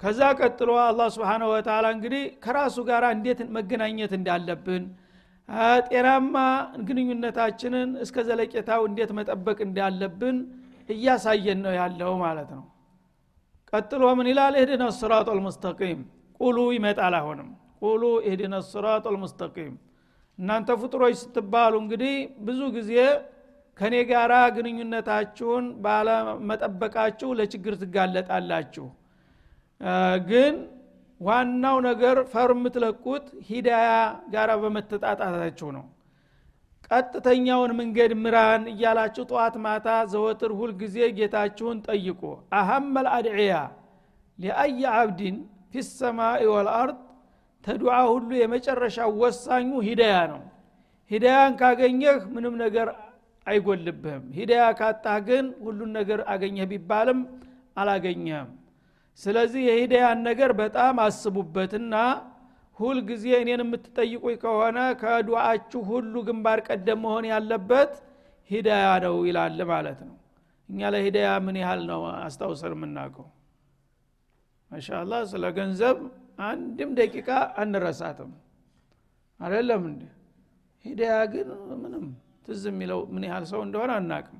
ከዛ 0.00 0.20
ቀጥሎ 0.38 0.70
አላህ 0.82 1.06
ስብሓንሁ 1.14 1.46
ወተላ 1.52 1.86
እንግዲህ 1.94 2.22
ከራሱ 2.44 2.76
ጋር 2.88 3.04
እንዴት 3.14 3.38
መገናኘት 3.56 4.12
እንዳለብን 4.18 4.82
ጤናማ 5.88 6.36
ግንኙነታችንን 6.88 7.90
እስከ 8.04 8.24
ዘለቄታው 8.28 8.82
እንዴት 8.88 9.10
መጠበቅ 9.18 9.58
እንዳለብን 9.66 10.36
እያሳየን 10.88 11.60
ነው 11.66 11.74
ያለው 11.78 12.12
ማለት 12.24 12.50
ነው። 12.56 12.64
ቀጥሎ 13.72 14.02
ምን 14.18 14.26
ይላል? 14.30 14.54
እህድነ 14.58 14.84
ስራጥ 14.98 15.28
ልሙስተቂም 15.36 16.00
ቁሉ 16.40 16.58
ይመጣል 16.76 17.14
አሁንም። 17.20 17.48
ቁሉ 17.82 18.02
እህድነ 18.22 18.54
ስራጥ 18.72 19.04
ልሙስተቂም 19.14 19.72
እናንተ 20.38 20.70
ፍጡሮች 20.80 21.14
ስትባሉ 21.22 21.74
እንግዲህ 21.82 22.14
ብዙ 22.46 22.60
ጊዜ 22.76 22.92
ከኔ 23.78 23.94
ጋራ 24.10 24.34
ግንኙነታችሁን 24.56 25.64
ባለመጠበቃችሁ 25.84 27.28
ለችግር 27.38 27.74
ትጋለጣላችሁ 27.82 28.86
ግን 30.28 30.54
ዋናው 31.20 31.76
ነገር 31.86 32.16
ፈር 32.32 32.50
የምትለቁት 32.54 33.26
ሂዳያ 33.48 33.90
ጋር 34.34 34.50
በመተጣጣታችሁ 34.62 35.68
ነው። 35.76 35.84
ቀጥተኛውን 36.88 37.72
መንገድ 37.78 38.12
ምራን 38.22 38.64
እያላችሁ 38.72 39.24
ጠዋት 39.30 39.54
ማታ 39.64 39.88
ዘወትር 40.12 40.52
ሁልጊዜ 40.58 40.96
ጌታችሁን 41.18 41.78
ጠይቁ። 41.86 42.20
አሀመል 42.58 43.06
አድዕያ 43.16 43.54
ሊአይ 44.38 44.82
አብድን 44.94 45.36
ፊ 45.70 45.84
ሰማይ 45.90 46.44
ወልአርድ 46.52 46.98
ተዱዓ 47.64 47.94
ሁሉ 48.10 48.28
የመጨረሻ 48.40 48.98
ወሳኙ 49.20 49.70
ሂዳያ 49.88 50.16
ነው። 50.32 50.42
ሂዳያን 51.10 51.52
ካገኘህ 51.60 52.20
ምንም 52.34 52.54
ነገር 52.62 52.88
አይጎልብህም። 53.46 54.24
ሂዳያ 54.38 54.64
ካጣህ 54.78 55.18
ግን 55.28 55.46
ሁሉን 55.64 55.90
ነገር 55.98 56.20
አገኘህ 56.32 56.66
ቢባልም 56.70 57.20
አላገኘህም 57.76 58.48
ስለዚህ 59.20 59.62
የሂዳያን 59.68 60.18
ነገር 60.28 60.50
በጣም 60.60 60.96
አስቡበትና 61.04 61.94
ሁል 62.78 62.98
ጊዜ 63.08 63.26
እኔን 63.42 63.60
የምትጠይቁኝ 63.64 64.34
ከሆነ 64.42 64.78
ከዱዓችሁ 65.02 65.80
ሁሉ 65.90 66.14
ግንባር 66.26 66.60
ቀደም 66.68 67.00
መሆን 67.04 67.26
ያለበት 67.30 67.92
ሂዳያ 68.50 68.88
ነው 69.04 69.16
ይላል 69.28 69.60
ማለት 69.70 70.00
ነው። 70.08 70.16
እኛ 70.68 70.90
ለሂዳያ 70.94 71.30
ምን 71.46 71.56
ያህል 71.62 71.82
ነው 71.90 72.00
አስታውሰን 72.18 72.74
የምናውቀው? 72.76 73.26
ማሻላ 74.70 75.12
ስለ 75.32 75.44
ገንዘብ 75.58 75.98
አንድም 76.46 76.90
ደቂቃ 76.98 77.28
አንረሳትም። 77.62 78.30
አይደለም 79.40 79.82
እንዲ 79.90 80.02
ሂዳያ 80.84 81.16
ግን 81.32 81.48
ምንም 81.82 82.04
ትዝ 82.46 82.64
የሚለው 82.70 83.00
ምን 83.14 83.24
ያህል 83.28 83.44
ሰው 83.52 83.60
እንደሆነ 83.66 83.92
አናቅም 84.00 84.38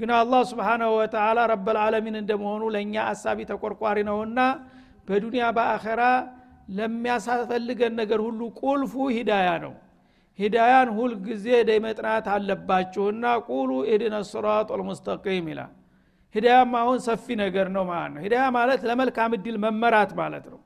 ግን 0.00 0.10
አላህ 0.16 0.40
ስብሓናሁ 0.50 0.90
ወተላ 0.98 1.38
ረበልዓለሚን 1.50 2.16
እንደመሆኑ 2.20 2.62
ለእኛ 2.74 2.94
አሳቢ 3.10 3.38
ተቆርቋሪ 3.50 3.98
ነውና 4.08 4.38
በዱንያ 5.08 5.44
በአኸራ 5.56 6.02
ለሚያሳፈልገን 6.76 7.92
ነገር 8.00 8.20
ሁሉ 8.26 8.40
ቁልፉ 8.60 8.94
ሂዳያ 9.16 9.48
ነው። 9.64 9.72
ሂዳያን 10.38 10.88
ሁል 10.96 11.12
ጊዜ 11.26 11.46
ደይ 11.68 11.78
መጥናት 11.86 12.26
አለባችሁና 12.34 13.24
ቁሉ 13.48 13.70
ኢድነ 13.92 14.16
ስራጥ 14.30 14.68
ልሙስተቂም 14.80 15.46
ይላል። 15.52 15.72
ሂዳያም 16.34 16.72
አሁን 16.80 16.98
ሰፊ 17.06 17.26
ነገር 17.42 17.66
ነው 17.76 17.84
ማለት 17.90 18.12
ነው። 18.14 18.20
ሂዳያ 18.26 18.44
ማለት 18.56 18.80
ለመልካም 18.88 19.32
እድል 19.38 19.56
መመራት 19.64 20.10
ማለት 20.20 20.46
ነው። 20.52 20.60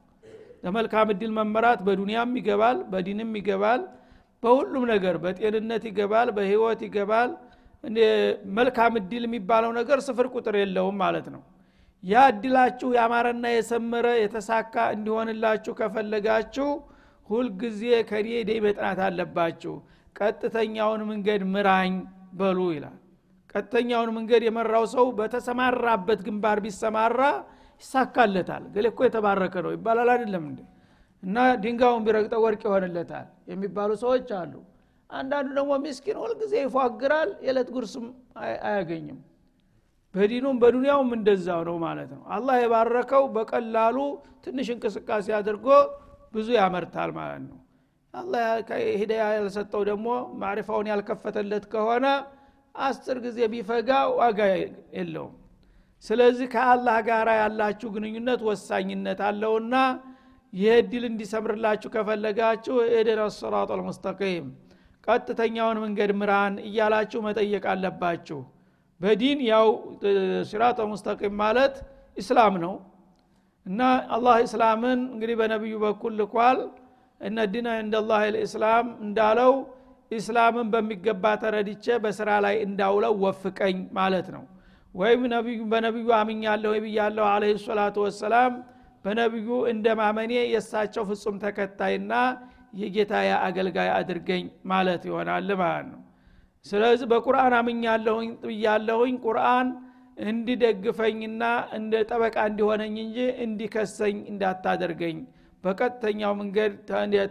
ለመልካም 0.64 1.08
እድል 1.14 1.32
መመራት 1.38 1.80
በዱንያም 1.86 2.30
ይገባል 2.40 2.78
በዲንም 2.92 3.32
ይገባል 3.40 3.80
በሁሉም 4.42 4.84
ነገር 4.92 5.14
በጤንነት 5.24 5.82
ይገባል 5.90 6.28
በህይወት 6.36 6.80
ይገባል 6.86 7.30
መልካም 8.56 8.92
እድል 9.00 9.24
የሚባለው 9.26 9.70
ነገር 9.78 9.98
ስፍር 10.06 10.26
ቁጥር 10.34 10.56
የለውም 10.60 10.96
ማለት 11.02 11.26
ነው። 11.34 11.42
ያ 12.04 12.22
እድላችሁ 12.30 12.88
ያማረና 12.96 13.44
የሰመረ 13.52 14.06
የተሳካ 14.18 14.74
እንዲሆንላችሁ 14.94 15.72
ከፈለጋችሁ 15.78 16.68
ሁልጊዜ 17.30 17.82
ከኔ 18.10 18.28
ደይ 18.48 18.58
መጥናት 18.66 18.98
አለባችሁ። 19.06 19.74
ቀጥተኛውን 20.16 21.02
መንገድ 21.10 21.42
ምራኝ 21.54 21.94
በሉ 22.40 22.58
ይላል። 22.74 22.98
ቀጥተኛውን 23.54 24.10
መንገድ 24.16 24.42
የመራው 24.46 24.84
ሰው 24.94 25.06
በተሰማራበት 25.18 26.20
ግንባር 26.26 26.58
ቢሰማራ 26.64 27.20
ይሳካለታል። 27.82 28.64
ገሌ 28.74 28.86
እኮ 28.92 29.00
የተባረከ 29.06 29.54
ነው 29.64 29.72
ይባላል 29.76 30.08
አይደለም 30.14 30.44
እንዴ? 30.50 30.60
እና 31.22 31.36
ድንጋውን 31.62 32.02
ቢረግጠው 32.06 32.40
ወርቅ 32.44 32.62
ይሆንለታል 32.68 33.26
የሚባሉ 33.50 33.90
ሰዎች 34.02 34.28
አሉ 34.40 34.54
አንዳንዱ 35.14 35.48
ደግሞ 35.58 35.72
ሚስኪን 35.82 36.18
ሁልጊዜ 36.22 36.52
ይፏግራል 36.62 37.30
የዕለት 37.46 37.68
ጉርስም 37.74 38.06
አያገኝም። 38.64 39.18
በዲኑም 40.14 40.56
በዱንያውም 40.62 41.10
እንደዛው 41.16 41.60
ነው 41.68 41.76
ማለት 41.84 42.10
ነው። 42.14 42.22
አላህ 42.34 42.56
የባረከው 42.60 43.24
በቀላሉ 43.36 43.96
ትንሽ 44.44 44.68
እንቅስቃሴ 44.74 45.26
አድርጎ 45.38 45.66
ብዙ 46.34 46.48
ያመርታል 46.58 47.10
ማለት 47.18 47.42
ነው። 47.46 47.58
አላህ 48.14 48.44
ሂዳያ 49.00 49.24
ያልሰጠው 49.36 49.82
ደግሞ 49.88 50.08
ማዕሪፋውን 50.40 50.90
ያልከፈተለት 50.92 51.64
ከሆነ 51.72 52.06
አስር 52.74 53.16
ጊዜ 53.24 53.38
ቢፈጋ 53.52 53.90
ዋጋ 54.18 54.38
የለውም። 54.96 55.34
ስለዚህ 56.04 56.46
ከአላህ 56.54 56.96
ጋር 57.08 57.28
ያላችሁ 57.40 57.88
ግንኙነት 57.94 58.40
ወሳኝነት 58.48 59.20
አለውና 59.28 59.74
ይህ 60.52 60.74
እድል 60.80 61.04
እንዲሰምርላችሁ 61.08 61.88
ከፈለጋችሁ 61.94 62.74
ኤደን 62.92 63.20
አሰራጥ 63.24 63.68
አልሙስተቂም 63.76 64.46
ቀጥተኛውን 65.06 65.78
መንገድ 65.84 66.10
ምራን 66.20 66.54
እያላችሁ 66.68 67.20
መጠየቅ 67.26 67.64
አለባችሁ። 67.72 68.38
በዲን 69.00 69.38
ያው 69.50 69.66
ሲራጥ 70.50 70.78
ሙስተቂም 70.90 71.34
ማለት 71.42 71.74
ኢስላም 72.16 72.54
ነው። 72.64 72.74
እና 73.66 73.80
አላህ 74.14 74.36
እስላምን 74.46 75.00
እንግዲህ 75.14 75.36
በነቢዩ 75.40 75.74
በኩል 75.84 76.12
ልኳል። 76.20 76.58
እነ 77.20 77.38
ዲነ 77.52 77.68
እንደላህ 77.82 78.22
ልእስላም 78.34 78.86
እንዳለው 79.04 79.52
ኢስላምን 80.10 80.66
በሚገባ 80.72 81.24
ተረድቼ 81.42 81.86
በስራ 82.04 82.30
ላይ 82.44 82.56
እንዳውለው 82.66 83.14
ወፍቀኝ 83.24 83.76
ማለት 83.98 84.26
ነው። 84.34 84.44
ወይም 84.94 85.22
በነቢዩ 85.72 86.08
አምኛለሁ 86.18 86.72
ብያለሁ 86.84 87.24
አለ 87.30 87.44
ሰላቱ 87.64 87.96
ወሰላም 88.06 88.52
በነቢዩ 89.04 89.48
እንደ 89.72 89.86
ማመኔ 90.00 90.32
የእሳቸው 90.46 91.04
ፍጹም 91.08 91.36
ተከታይና 91.42 92.12
የጌታዬ 92.74 93.30
አገልጋይ 93.46 93.88
አድርገኝ 93.96 94.44
ማለት 94.70 95.02
ይሆናል 95.08 95.48
ማለት 95.60 95.86
ነው። 95.92 96.00
ስለዚህ 96.66 97.06
በቁርአን 97.10 97.54
አምኛለሁኝ 97.58 98.30
ብያለሁኝ። 98.44 99.14
ቁርአን 99.24 99.68
እንዲደግፈኝና 100.24 101.42
እንደ 101.76 101.94
ጠበቃ 102.10 102.36
እንዲሆነኝ 102.50 102.94
እንጂ 103.04 103.16
እንዲከሰኝ 103.44 104.16
እንዳታደርገኝ። 104.30 105.18
በቀጥተኛው 105.64 106.32
መንገድ 106.40 106.72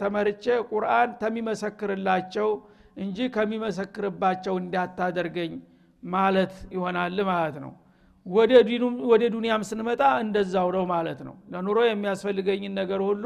ተመርቼ 0.02 0.46
ቁርአን 0.72 1.10
ተሚመሰክርላቸው 1.22 2.50
እንጂ 2.98 3.18
ከሚመሰክርባቸው 3.36 4.56
እንዳታደርገኝ 4.62 5.54
ማለት 6.04 6.54
ይሆናል 6.76 7.18
ማለት 7.30 7.58
ነው። 7.64 7.72
ወደ 9.06 9.24
ዱንያም 9.34 9.64
ስንመጣ 9.70 10.02
እንደዛው 10.24 10.68
ነው 10.76 10.84
ማለት 10.92 11.20
ነው። 11.28 11.36
ለኑሮ 11.54 11.80
የሚያስፈልገኝን 11.88 12.74
ነገር 12.82 13.02
ሁሉ 13.08 13.26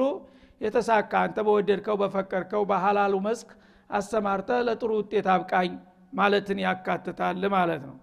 የተሳካ 0.62 1.12
አንተ 1.26 1.38
በወደድከው 1.48 1.96
በፈቀድከው 2.02 2.64
በሐላሉ 2.70 3.16
መስክ 3.28 3.50
አሰማርተ 3.90 4.50
ለጥሩ 4.68 4.92
ውጤት 5.00 5.28
አብቃኝ 5.34 5.72
ማለትን 6.14 6.60
ያካትታል 6.66 7.44
ማለት 7.56 7.82
ነው። 7.90 7.96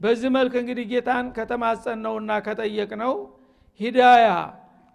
በዚህ 0.00 0.30
መልክ 0.36 0.54
እንግዲህ 0.60 0.84
ጌታን 0.92 1.26
ከተማጸን 1.36 1.98
ነውና 2.04 2.32
ከጠየቅ 2.46 2.90
ነው 3.02 3.12
ሂዳያ 3.80 4.26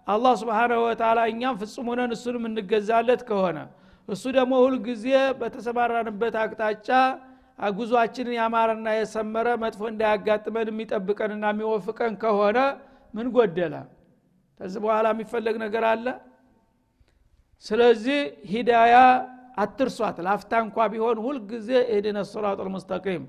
አላህ 0.06 0.32
ስብሓናሁ 0.40 0.80
ወተላ 0.86 1.20
እኛም 1.32 1.54
ፍጹም 1.60 1.86
ሆነን 1.90 2.10
እሱንም 2.16 2.44
እንገዛለት 2.48 3.22
ከሆነ 3.28 3.58
እሱ 4.08 4.24
ደግሞ 4.36 4.54
ሁልጊዜ 4.64 5.04
በተሰማራንበት 5.40 6.34
አቅጣጫ 6.42 6.88
ጉዟችንን 7.58 8.34
ያማረና 8.38 8.88
የሰመረ 8.96 9.48
መጥፎ 9.62 9.82
እንዳያጋጥመን 9.90 10.68
የሚጠብቀንና 10.70 11.44
የሚወፍቀን 11.52 12.14
ከሆነ 12.22 12.58
ምን 13.14 13.26
ጎደለ? 13.36 13.74
ከዚህ 14.60 14.80
በኋላ 14.84 15.06
የሚፈለግ 15.14 15.56
ነገር 15.64 15.84
አለ 15.92 16.06
ስለዚህ 17.62 18.20
ሂዳያ 18.52 18.94
አትርሷት 19.62 20.16
ላፍታ 20.26 20.52
እንኳ 20.64 20.76
ቢሆን 20.92 21.18
ሁልጊዜ 21.26 21.68
ኤድነ 21.94 22.18
ስራጥ 22.30 22.58
ልሙስተቂም 22.66 23.24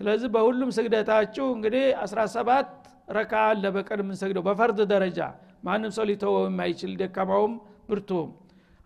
ስለዚህ 0.00 0.28
በሁሉም 0.34 0.70
ስግደታችሁ 0.76 1.46
እንግዲህ 1.56 1.84
17 2.02 2.70
ረካ 3.16 3.32
አለ 3.50 3.64
በቀን 3.76 4.00
የምንሰግደው 4.02 4.42
በፈርድ 4.48 4.78
ደረጃ። 4.92 5.18
ማንም 5.66 5.92
ሰው 5.96 6.04
ሊተወው 6.10 6.42
የማይችል 6.48 6.92
ደካማውም 7.00 7.54
ብርቱም። 7.88 8.28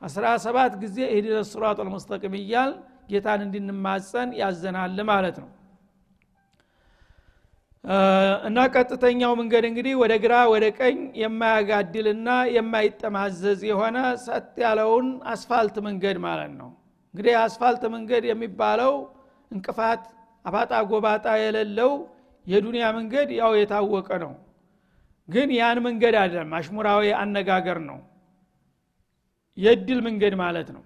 17 0.03 0.77
ጊዜ 0.83 0.99
ኤድነ 1.15 1.39
ስራጥ 1.51 1.79
ልሙስተቂም 1.87 2.35
እያል 2.41 2.71
ጌታን 3.11 3.41
እንድንማጸን 3.47 4.29
ያዘናል 4.41 4.99
ማለት 5.11 5.39
ነው 5.43 5.49
እና 8.45 8.59
ቀጥተኛው 8.75 9.33
መንገድ 9.39 9.65
እንግዲህ 9.69 9.95
ወደ 10.01 10.13
ግራ 10.25 10.35
ወደ 10.53 10.65
ቀኝ 10.79 10.99
የማያጋድልና 11.21 12.29
የማይጠማዘዝ 12.57 13.61
የሆነ 13.71 13.97
ሰጥ 14.25 14.53
ያለውን 14.65 15.07
አስፋልት 15.33 15.77
መንገድ 15.87 16.19
ማለት 16.27 16.53
ነው። 16.61 16.71
እንግዲህ 17.15 17.35
አስፋልት 17.45 17.85
መንገድ 17.95 18.25
የሚባለው 18.31 18.93
እንቅፋት 19.51 20.03
አባጣ 20.45 20.73
ጎባጣ 20.91 21.27
የሌለው 21.43 21.93
የዱንያ 22.47 22.85
መንገድ 22.99 23.29
ያው 23.41 23.53
የታወቀ 23.61 24.11
ነው። 24.25 24.35
ግን 25.29 25.49
ያን 25.57 25.79
መንገድ 25.87 26.15
አይደለም 26.21 26.53
አሽሙራዊ 26.59 27.09
አነጋገር 27.21 27.79
ነው። 27.91 27.99
የእድል 29.59 29.99
መንገድ 30.07 30.35
ማለት 30.43 30.69
ነው። 30.77 30.85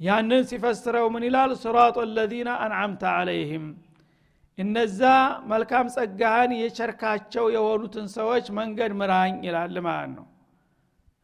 ያንን 0.00 0.42
ሲፈስረው 0.50 1.06
ምን 1.14 1.24
ይላል? 1.26 1.50
ስራጡ 1.62 1.96
ለዚነ 2.16 2.50
አንዓምተ 2.64 3.02
አለይህም 3.16 3.64
እነዛ 4.58 5.00
መልካም 5.52 5.86
ጸጋህን 5.94 6.52
የቸርካቸው 6.56 7.44
የሆኑትን 7.54 8.06
ሰዎች 8.16 8.46
መንገድ 8.58 8.92
ምራኝ 9.00 9.34
ይላል 9.46 9.76
ማለት 9.86 10.10
ነው። 10.16 10.26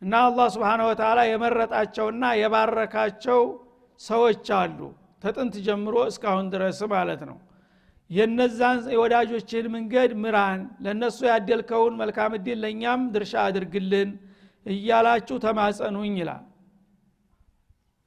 እና 0.02 0.14
አላህ 0.26 0.47
ስብሓን 0.54 0.82
ወተላ 0.88 1.18
የመረጣቸውና 1.28 2.25
የባረካቸው 2.40 3.40
ሰዎች 4.00 4.47
አሉ 4.58 4.78
ተጥንት 5.25 5.54
ጀምሮ 5.66 5.97
እስካሁን 6.11 6.47
ድረስ 6.52 6.80
ማለት 6.92 7.23
ነው። 7.30 7.38
የነዛን 8.11 8.78
የወዳጆችን 8.94 9.64
መንገድ 9.75 10.11
ምራን 10.23 10.61
ለእነሱ 10.85 11.18
ያደልከውን 11.30 11.97
መልካም 12.00 12.35
እድል 12.38 12.58
ለእኛም 12.64 13.00
ድርሻ 13.14 13.35
አድርግልን 13.47 14.11
እያላችሁ 14.66 15.37
ተማጸኑኝ 15.44 16.14
ይላል። 16.20 16.44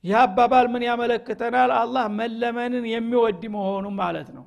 ይህ 0.04 0.16
አባባል 0.22 0.68
ምን 0.74 0.84
ያመለክተናል? 0.88 1.72
አላህ 1.82 2.06
መለመንን 2.20 2.86
የሚወድ 2.94 3.44
መሆኑ 3.56 3.86
ማለት 4.00 4.30
ነው 4.38 4.46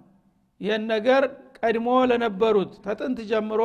ይህን 0.65 0.83
ነገር 0.93 1.23
ቀድሞ 1.61 1.89
ለነበሩት 2.11 2.73
ተጥንት 2.85 3.19
ጀምሮ 3.31 3.63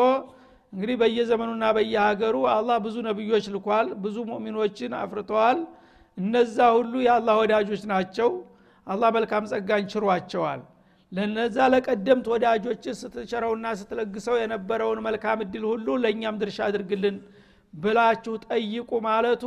እንግዲህ 0.74 0.96
በየዘመኑና 1.02 1.66
በየሀገሩ 1.76 2.36
አላህ 2.54 2.78
ብዙ 2.86 2.96
ነቢዮች 3.08 3.46
ልኳል 3.54 3.88
ብዙ 4.04 4.18
ሙእሚኖችን 4.30 4.92
አፍርተዋል። 5.00 5.60
እነዛ 6.18 6.58
ሁሉ 6.76 6.94
የአላህ 7.06 7.36
ወዳጆች 7.42 7.82
ናቸው። 7.92 8.30
አላህ 8.88 9.10
መልካም 9.18 9.44
ጸጋን 9.52 9.84
ችሯቸዋል። 9.94 10.62
ለነዛ 11.12 11.58
ለቀደምት 11.74 12.26
ወዳጆች 12.34 12.84
ስትቸረውና 13.00 13.68
ስትለግሰው 13.80 14.36
የነበረውን 14.42 15.00
መልካም 15.08 15.40
እድል 15.46 15.64
ሁሉ 15.72 15.98
ለእኛም 16.04 16.36
ድርሻ 16.42 16.60
አድርግልን 16.68 17.16
ብላችሁ 17.74 18.34
ጠይቁ 18.48 18.92
ማለቱ 19.08 19.44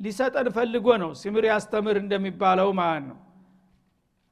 ሊሰጠን 0.00 0.48
ፈልጎ 0.56 0.86
ነው። 1.02 1.10
ሲምር 1.20 1.44
ያስተምር 1.50 1.96
እንደሚባለው 2.02 2.70
ማለት 2.80 3.04
ነው 3.10 3.18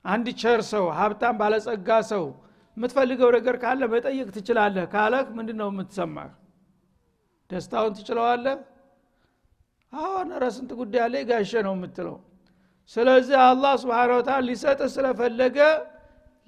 አንድ 0.05 0.27
ቸር 0.41 0.61
ሰው 0.71 0.85
ሀብታም 0.99 1.35
ባለጸጋ 1.41 1.91
ሰው 2.13 2.25
የምትፈልገው 2.77 3.31
ነገር 3.37 3.57
ካለ 3.63 3.83
መጠየቅ 3.93 4.29
ትችላለህ 4.37 4.85
ካለህ 4.93 5.25
ምንድ 5.37 5.51
ነው 5.61 5.69
የምትሰማህ? 5.73 6.29
ደስታውን 7.51 7.93
ትችለዋለህ? 7.99 8.57
አሁን 9.93 10.29
ረስንት 10.43 10.71
ጉዳይ 10.81 11.03
አለ 11.07 11.15
ጋሸ 11.31 11.53
ነው 11.67 11.75
የምትለው። 11.77 12.17
ስለዚህ 12.93 13.37
አላህ 13.47 13.73
ስብን 13.83 14.13
ወተላ 14.13 14.37
ሊሰጥህ 14.47 14.89
ስለፈለገ 14.95 15.59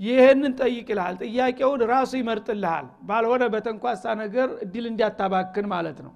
ይህንን 0.01 0.53
ጠይቅ 0.61 0.87
ይልሃል። 0.93 1.17
ጥያቄውን 1.25 1.81
ራሱ 1.91 2.13
ይመርጥልሃል። 2.21 2.87
ባልሆነ 3.09 3.43
በተንኳሳ 3.55 4.05
ነገር 4.23 4.49
እድል 4.65 4.85
እንዲያታባክን 4.91 5.67
ማለት 5.75 5.99
ነው። 6.07 6.13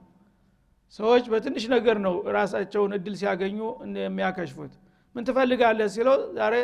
ሰዎች 0.99 1.25
በትንሽ 1.33 1.65
ነገር 1.75 1.97
ነው 2.07 2.15
ራሳቸውን 2.37 2.93
እድል 2.99 3.15
ሲያገኙ 3.21 3.59
የሚያከሽፉት። 4.03 4.73
ምን 5.17 5.25
ትፈልጋለህ 5.29 5.89
ሲለው 5.95 6.17
ዛሬ 6.39 6.55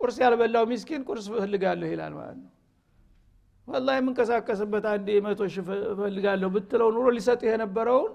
ቁርስ 0.00 0.16
ያልበላው 0.22 0.64
ሚስኪን 0.70 1.02
ቁርስ 1.08 1.26
እፈልጋለሁ 1.30 1.88
ይላል 1.92 2.14
ማለት 2.18 2.38
ነው። 2.40 2.50
ወላ 3.68 3.88
የምንቀሳቀስበት 3.98 4.84
አንድ 4.92 5.08
መቶ 5.26 5.40
ሺ 5.48 5.58
እፈልጋለሁ 5.92 6.48
ብትለው 6.54 6.88
ኑሮ 6.94 7.08
ሊሰጥ 7.16 7.40
የነበረውን 7.48 8.12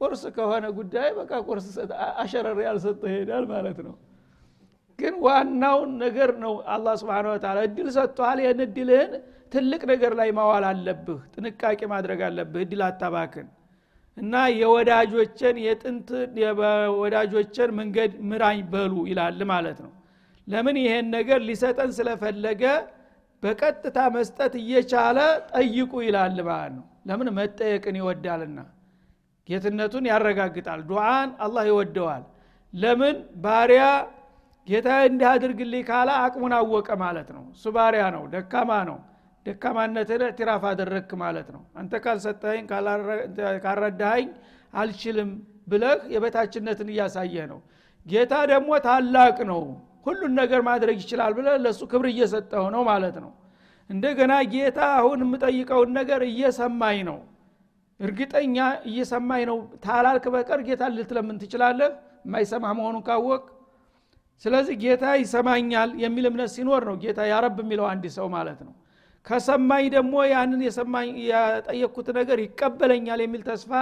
ቁርስ 0.00 0.22
ከሆነ 0.36 0.66
ጉዳይ 0.76 1.08
በቃ 1.18 1.32
ቁርስ 1.48 1.66
አሸረር 2.22 2.58
ያልሰጠ 2.66 3.00
ይሄዳል 3.10 3.44
ማለት 3.52 3.78
ነው። 3.86 3.94
ግን 4.98 5.14
ዋናውን 5.24 5.90
ነገር 6.04 6.30
ነው 6.44 6.54
አላ 6.74 6.94
ስብን 7.00 7.26
ወተላ 7.32 7.58
እድል 7.66 7.88
ሰጥቷል 7.96 8.38
ይህን 8.44 8.60
እድልህን 8.64 9.12
ትልቅ 9.52 9.82
ነገር 9.90 10.12
ላይ 10.20 10.28
ማዋል 10.38 10.64
አለብህ 10.70 11.20
ጥንቃቄ 11.34 11.80
ማድረግ 11.92 12.20
አለብህ። 12.28 12.62
እድል 12.64 12.82
አታባክን። 12.88 13.46
እና 14.16 14.34
የወዳጆችን 14.54 15.56
የጥንት 15.64 16.08
ወዳጆችን 16.98 17.70
መንገድ 17.78 18.12
ምራኝ 18.30 18.60
በሉ 18.72 18.94
ይላል 19.10 19.40
ማለት 19.52 19.78
ነው 19.84 19.92
ለምን 20.48 20.76
ይሄን 20.82 21.06
ነገር 21.16 21.40
ሊሰጠን 21.48 21.90
ስለፈለገ 21.96 22.62
በቀጥታ 23.42 23.98
መስጠት 24.14 24.52
እየቻለ 24.60 25.18
ጠይቁ 25.52 25.92
ይላል 26.06 26.38
ማለት 26.48 26.72
ነው። 26.76 26.84
ለምን 27.08 27.28
መጠየቅን 27.38 27.96
ይወዳልና? 28.00 28.58
ጌትነቱን 29.48 30.04
ያረጋግጣል። 30.10 30.80
ዱዓን 30.88 31.28
አላህ 31.44 31.64
ይወደዋል። 31.70 32.24
ለምን 32.72 33.16
ባሪያ 33.44 33.84
ጌታ 34.68 34.88
እንዲህ 35.08 35.26
አድርግልኝ 35.32 35.82
ካላ 35.88 36.10
አቅሙን 36.24 36.54
አወቀ 36.56 36.88
ማለት 37.02 37.28
ነው። 37.36 37.44
እሱ 37.54 37.64
ባሪያ 37.76 38.04
ነው 38.16 38.24
ደካማ 38.34 38.70
ነው። 38.90 38.98
ደካማነትን 39.46 40.22
እዕትራፍ 40.26 40.62
አደረግክ 40.70 41.10
ማለት 41.22 41.48
ነው። 41.54 41.62
አንተ 41.80 41.94
ካልሰጠኸኝ 42.04 42.64
ካልረዳኸኝ 43.64 44.26
አልችልም 44.72 45.30
ብለህ 45.68 46.00
የበታችነትን 46.14 46.88
እያሳየህ 46.92 47.46
ነው። 47.52 47.60
ጌታ 48.06 48.34
ደግሞ 48.52 48.70
ታላቅ 48.86 49.38
ነው 49.50 49.62
ሁሉን 50.06 50.32
ነገር 50.40 50.60
ማድረግ 50.68 50.96
ይችላል 51.02 51.32
ብለ 51.38 51.48
ለእሱ 51.64 51.80
ክብር 51.90 52.06
እየሰጠው 52.10 52.64
ነው 52.74 52.82
ማለት 52.90 53.16
ነው። 53.24 53.32
እንደገና 53.90 54.32
ጌታ 54.52 54.80
አሁን 54.98 55.20
የምጠይቀውን 55.24 55.90
ነገር 55.98 56.20
እየሰማኝ 56.30 56.98
ነው። 57.08 57.18
እርግጠኛ 58.00 58.56
እየሰማኝ 58.88 59.42
ነው። 59.50 59.56
ታላልክ 59.84 60.24
በቀር 60.34 60.60
ጌታ 60.68 60.82
ልትለምን 60.96 61.38
ትችላለህ? 61.42 61.90
የማይሰማ 62.26 62.64
መሆኑን 62.78 63.02
ካወቅ። 63.08 63.44
ስለዚህ 64.42 64.74
ጌታ 64.82 65.04
ይሰማኛል 65.22 65.90
የሚል 66.02 66.24
እምነት 66.30 66.50
ሲኖር 66.56 66.82
ነው 66.88 66.96
ጌታ 67.02 67.20
ያረብ 67.30 67.56
የሚለው 67.62 67.86
አንድ 67.92 68.04
ሰው 68.16 68.26
ማለት 68.36 68.60
ነው። 68.66 68.74
ከሰማኝ 69.26 69.84
ደግሞ 69.94 70.14
ያንን 70.32 70.60
የጠየቅኩት 71.28 72.08
ነገር 72.18 72.38
ይቀበለኛል 72.44 73.20
የሚል 73.24 73.42
ተስፋ 73.48 73.72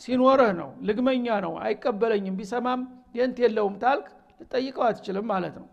ሲኖርህ 0.00 0.50
ነው። 0.60 0.68
ልግመኛ 0.88 1.26
ነው። 1.46 1.54
አይቀበለኝም። 1.64 2.36
ቢሰማም 2.40 2.82
የንት 3.14 3.38
የለውም 3.44 3.74
ታልክ 3.82 4.06
ልጠይቀው 4.42 4.84
አትችልም 4.88 5.26
ማለት 5.32 5.54
ነው። 5.60 5.68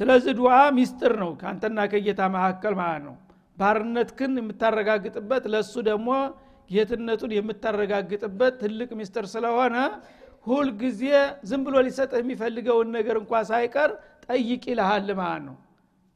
ስለዚህ 0.00 0.32
ዱዓ 0.38 0.54
ሚስጥር 0.78 1.12
ነው 1.22 1.30
ከአንተና 1.40 1.80
ከጌታ 1.92 2.22
መካከል 2.36 2.74
ማለት 2.80 3.02
ነው። 3.08 3.14
ባርነትክን 3.58 4.32
የምታረጋግጥበት 4.40 5.44
ለእሱ 5.52 5.74
ደግሞ 5.88 6.08
ጌትነቱን 6.70 7.32
የምታረጋግጥበት 7.36 8.54
ትልቅ 8.62 8.90
ሚስጥር 9.00 9.26
ስለሆነ 9.34 9.76
ሁል 10.46 10.68
ጊዜ 10.80 11.02
ዝም 11.50 11.60
ብሎ 11.66 11.76
ሊሰጥህ 11.86 12.18
የሚፈልገውን 12.22 12.88
ነገር 12.96 13.16
እንኳ 13.20 13.42
ሳይቀር 13.50 13.90
ጠይቅ 14.26 14.62
ይልሃል 14.70 15.08
ማለት 15.20 15.44
ነው። 15.48 15.56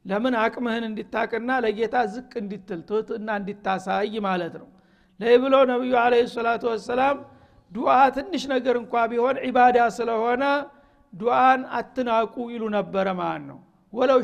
ለምን 0.05 0.33
አቅምህን 0.41 0.83
እንዲታቅና 0.87 1.51
ለጌታ 1.63 1.95
ዝቅ 2.13 2.31
እንዲትል 2.41 2.81
ትህትና 2.89 3.29
እንዲታሳይ 3.39 4.13
ማለት 4.27 4.53
ነው። 4.61 4.67
ለይ 5.19 5.35
ብሎ 5.43 5.55
ነቢዩ 5.71 5.93
አለ 6.03 6.13
ሰላቱ 6.33 6.63
ወሰላም 6.71 7.17
ዱዓ 7.71 7.95
ትንሽ 8.15 8.43
ነገር 8.53 8.75
እንኳ 8.81 8.93
ቢሆን 9.11 9.37
ዒባዳ 9.45 9.77
ስለሆነ 9.97 10.43
ዱዓን 11.13 11.61
አትናቁ 11.77 12.35
ይሉ 12.53 12.63
ነበረ 12.75 13.07
ማለት 13.19 13.43
ነው 13.49 13.59
ወለው 13.93 14.19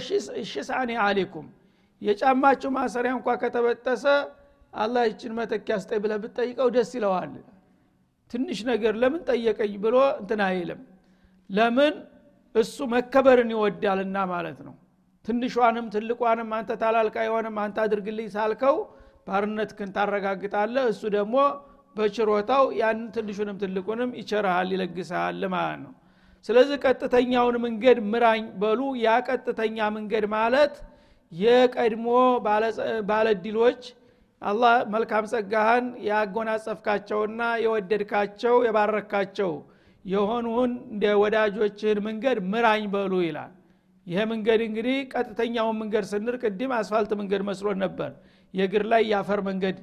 ሽስአኒ 0.52 0.92
አሌኩም 1.06 1.48
የጫማችሁ 2.02 2.70
ማሰሪያ 2.78 3.12
እንኳ 3.18 3.30
ከተበጠሰ 3.42 4.04
አላህ 4.74 5.04
ይችን 5.10 5.34
መተኪያ 5.38 5.76
ስጠኝ 5.84 6.00
ብለ 6.04 6.14
ብትጠይቀው 6.24 6.70
ደስ 6.76 6.92
ይለዋል። 6.98 7.34
ትንሽ 8.32 8.60
ነገር 8.70 8.94
ለምን 9.02 9.22
ጠየቀኝ 9.30 9.74
ብሎ 9.84 9.96
እንትን 10.22 10.42
አይልም። 10.48 10.82
ለምን 11.50 11.96
እሱ 12.56 12.78
መከበርን 12.94 13.50
ይወዳልና 13.56 14.18
ማለት 14.34 14.60
ነው። 14.68 14.76
ትንሿንም 15.26 15.86
ትልቋንም 15.94 16.50
አንተ 16.58 16.72
ታላልቃ 16.82 17.18
የሆንም 17.28 17.56
አንተ 17.64 17.78
አድርግልኝ 17.86 18.28
ሳልከው 18.36 18.76
ባርነትክን 19.28 19.90
ታረጋግጣለህ። 19.96 20.86
እሱ 20.94 21.04
ደግሞ 21.18 21.36
በችሮታው 21.96 22.66
ያንን 22.80 23.08
ትንሹንም 23.16 23.58
ትልቁንም 23.62 24.12
ይቸረሃል 24.20 24.70
ይለግሰሃል 24.76 25.44
ማለት 25.56 25.80
ነው 25.86 25.94
ስለዚህ 26.46 26.78
ቀጥተኛውን 26.84 27.56
መንገድ 27.64 27.98
ምራኝ 28.12 28.44
በሉ። 28.62 28.82
ያ 29.02 29.14
ቀጥተኛ 29.28 29.78
መንገድ 29.96 30.26
ማለት 30.36 30.74
የቀድሞ 31.32 32.08
ባለድሎች 33.10 33.82
አላህ 34.42 34.74
መልካም 34.94 35.26
ጸጋህን 35.32 35.86
ያጎናጸፍካቸውና 36.08 37.42
የወደድካቸው 37.64 38.56
የባረካቸው 38.68 39.52
የሆኑን 40.06 40.72
እንደ 40.92 41.06
ወዳጆችህን 41.22 42.00
መንገድ 42.08 42.38
ምራኝ 42.52 42.84
በሉ 42.94 43.14
ይላል። 43.26 43.54
ይሄ 44.08 44.20
መንገድ 44.32 44.60
እንግዲህ 44.68 44.98
ቀጥተኛውን 45.14 45.78
መንገድ 45.82 46.06
ስንር 46.12 46.36
ቅድም 46.44 46.72
አስፋልት 46.78 47.12
መንገድ 47.22 47.42
መስሎን 47.50 47.80
ነበር። 47.86 48.12
የእግር 48.54 48.84
ላይ 48.92 49.04
የአፈር 49.12 49.40
መንገድ 49.48 49.78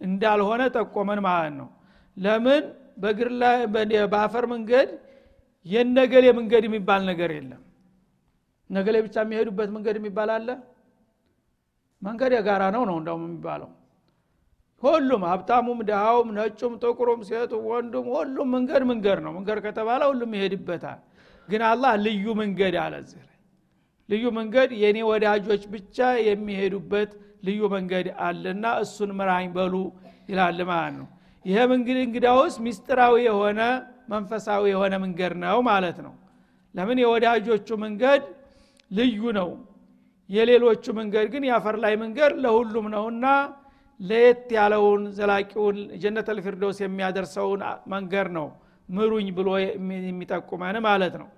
እንዳልሆነ 0.00 0.62
ጠቆመን 0.76 1.20
ማለት 1.26 1.54
ነው። 1.60 1.68
ለምን? 2.16 2.64
በአፈር 4.12 4.44
መንገድ 4.52 4.90
የነገሌ 5.66 6.24
መንገድ 6.38 6.64
የሚባል 6.66 7.02
ነገር 7.10 7.30
የለም። 7.36 7.62
ነገሌ 8.70 8.96
ብቻ 9.06 9.16
የሚሄዱበት 9.24 9.70
መንገድ 9.76 9.96
የሚባል 9.98 10.30
አለ? 10.36 10.48
መንገድ 12.02 12.32
የጋራ 12.36 12.62
ነው 12.74 12.82
ነው 12.88 12.96
እንደውም 13.00 13.24
የሚባለው። 13.26 13.70
ሁሉም 14.82 15.22
ሀብታሙም 15.30 15.78
ድሃውም 15.88 16.28
ነጩም 16.36 16.72
ጥቁሩም 16.82 17.20
ሴቱ 17.28 17.52
ወንዱም 17.68 18.06
ሁሉም 18.14 18.48
መንገድ 18.56 18.82
መንገድ 18.90 19.18
ነው። 19.26 19.32
መንገድ 19.36 19.58
ከተባለ 19.66 20.00
ሁሉም 20.10 20.32
ይሄድበታል። 20.36 21.00
ግን 21.48 21.62
አላህ 21.70 21.92
ልዩ 22.04 22.26
መንገድ 22.40 22.74
አለ 22.82 22.94
እዚህ 23.02 23.22
ላይ። 23.22 23.38
ልዩ 24.08 24.24
መንገድ 24.38 24.70
የእኔ 24.82 24.98
ወዳጆች 25.10 25.62
ብቻ 25.74 25.98
የሚሄዱበት 26.26 27.10
ልዩ 27.46 27.60
መንገድ 27.74 28.06
አለና 28.26 28.64
እሱን 28.82 29.10
ምራኝ 29.18 29.46
በሉ 29.56 29.74
ይላል 30.28 30.60
ማለት 30.70 30.94
ነው። 30.98 31.08
ይሄ 31.44 31.56
እንግዳውስ 32.02 32.54
ሚስጥራዊ 32.66 33.14
የሆነ 33.26 33.60
መንፈሳዊ 34.08 34.62
የሆነ 34.72 34.94
መንገድ 35.04 35.32
ነው 35.42 35.58
ማለት 35.68 35.98
ነው። 36.06 36.14
ለምን? 36.74 36.98
የወዳጆቹ 37.02 37.68
መንገድ 37.84 38.22
ልዩ 38.90 39.20
ነው። 39.38 39.50
የሌሎቹ 40.30 40.84
መንገድ 40.98 41.26
ግን 41.32 41.42
የአፈር 41.48 41.76
ላይ 41.84 41.94
መንገድ 42.02 42.32
ለሁሉም 42.44 42.86
ነውና 42.94 43.26
ለየት 44.00 44.48
ያለውን 44.56 45.02
ዘላቂውን 45.16 45.76
ጀነት 46.02 46.28
አልፊርደውስ 46.32 46.78
የሚያደርሰውን 46.82 47.60
መንገድ 47.92 48.28
ነው 48.36 48.46
ምሩኝ 48.88 49.28
ብሎ 49.36 49.48
የሚጠቁመን 50.06 50.76
ማለት 50.86 51.14
ነው። 51.20 51.28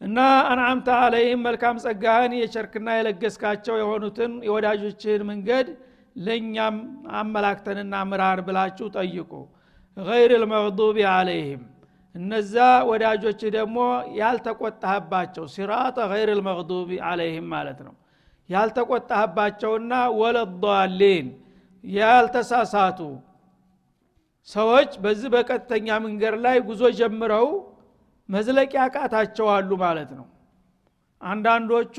እና 0.00 0.18
አንዓምተ 0.50 0.88
አለይህም 1.02 1.44
መልካም 1.46 1.76
ጸጋህን 1.84 2.32
የቸርክና 2.38 2.88
የለገስካቸው 2.96 3.76
የሆኑትን 3.80 4.32
የወዳጆችን 4.46 5.22
መንገድ 5.30 5.68
ለእኛም 6.16 6.76
አመላክተንና 7.16 7.94
ምራን 8.10 8.40
ብላችሁ 8.46 8.86
ጠይቁ 8.96 9.30
ገይር 9.96 10.32
ልመግዱቢ 10.42 10.96
አለይህም 11.10 11.62
እነዛ 12.14 12.54
ወዳጆች 12.90 13.40
ደግሞ 13.56 13.78
ያልተቆጣህባቸው 14.18 15.44
ሲራጠ 15.54 15.96
ገይር 16.12 16.30
ልመግዱቢ 16.38 16.90
አለይህም 17.08 17.46
ማለት 17.54 17.78
ነው። 17.86 17.94
ያልተቆጣህባቸውና 18.48 19.92
ወለዷሊን 20.20 21.26
ያልተሳሳቱ 21.84 23.00
ሰዎች 24.48 24.90
በዚህ 25.04 25.28
በቀጥተኛ 25.34 25.88
መንገድ 26.04 26.34
ላይ 26.44 26.56
ጉዞ 26.68 26.82
ጀምረው 26.98 27.48
መዝለቂያ 28.28 28.84
ቃታቸው 28.94 29.46
አሉ 29.54 29.70
ማለት 29.82 30.10
ነው። 30.18 30.26
አንዳንዶቹ 31.20 31.96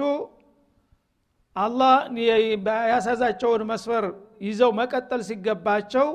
አላህ 1.56 1.94
ያሳዛቸውን 2.92 3.62
መስፈር 3.72 4.06
ይዘው 4.42 4.72
መቀጠል 4.80 5.22
ሲገባቸው 5.30 6.08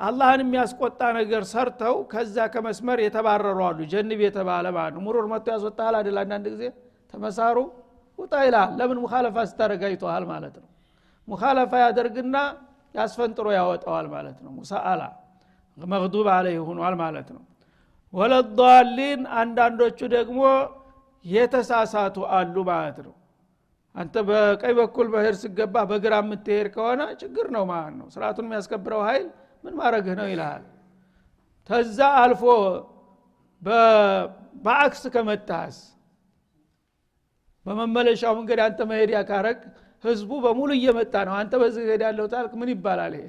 አላህን 0.00 0.40
የሚያስቆጣ 0.42 1.00
ነገር 1.18 1.42
ሰርተው 1.50 1.96
ከዛ 2.12 2.36
ከመስመር 2.52 2.98
የተባረሩ 3.04 3.58
አሉ። 3.66 3.78
ጀንብ 3.92 4.20
የተባለ 4.26 4.66
ማለት 4.76 4.94
ነው። 4.96 5.02
ሙሩር 5.06 5.26
መጥቶ 5.32 5.46
ያስወጣል 5.54 5.94
አይደል? 5.98 6.18
አንዳንድ 6.22 6.46
ጊዜ 6.54 6.62
ተመሳሩ 7.14 7.56
ውጣ 8.18 8.34
ይላል 8.46 8.70
ለምን? 8.78 8.98
ሙካለፋ 9.04 9.36
ስታረጋይተዋል 9.50 10.24
ማለት 10.32 10.56
ነው። 10.62 10.68
ሙካለፋ 11.28 11.72
ያደርግና 11.84 12.36
ያስፈንጥሮ 12.94 13.46
ያወጣዋል 13.58 14.06
ማለት 14.14 14.38
ነው። 14.44 14.52
ሙሳአላ 14.58 15.02
መግዱብ 15.78 16.26
አለህ 16.32 16.56
ሆኗል 16.68 16.94
ማለት 17.02 17.28
ነው። 17.36 17.42
ወለዷሊን 18.12 19.20
አንዳንዶቹ 19.40 19.98
ደግሞ 20.14 20.40
የተሳሳቱ 21.24 22.16
አሉ 22.36 22.56
ማለት 22.70 22.98
ነው። 23.06 23.14
አንተ 23.94 24.14
በቀኝ 24.28 24.74
በኩል 24.78 25.06
በህር 25.12 25.34
ስገባ 25.40 25.76
በግራ 25.90 26.14
የምትሄድ 26.22 26.66
ከሆነ 26.74 27.00
ችግር 27.22 27.46
ነው 27.56 27.64
ማለት 27.70 27.94
ነው። 28.00 28.06
ስርአቱን 28.14 28.46
የሚያስከብረው 28.48 29.00
ኃይል 29.08 29.26
ምን 29.64 29.74
ማድረግህ 29.76 30.14
ነው 30.18 30.26
ይልሃል? 30.30 30.62
ተዛ 31.70 31.98
አልፎ 32.20 32.42
በአክስ 34.64 35.02
ከመጣስ 35.14 35.76
በመመለሻው 37.66 38.32
መንገድ 38.38 38.60
አንተ 38.66 38.80
መሄድ 38.90 39.10
ያካረግ 39.16 39.58
ህዝቡ 40.04 40.30
በሙሉ 40.44 40.70
እየመጣ 40.78 41.14
ነው። 41.28 41.34
አንተ 41.40 41.52
በዚህ 41.62 41.82
ሄድ 41.90 42.02
ያለው 42.06 42.26
ታልክ 42.32 42.52
ምን 42.60 42.70
ይባላል 42.74 43.14
ይሄ? 43.18 43.26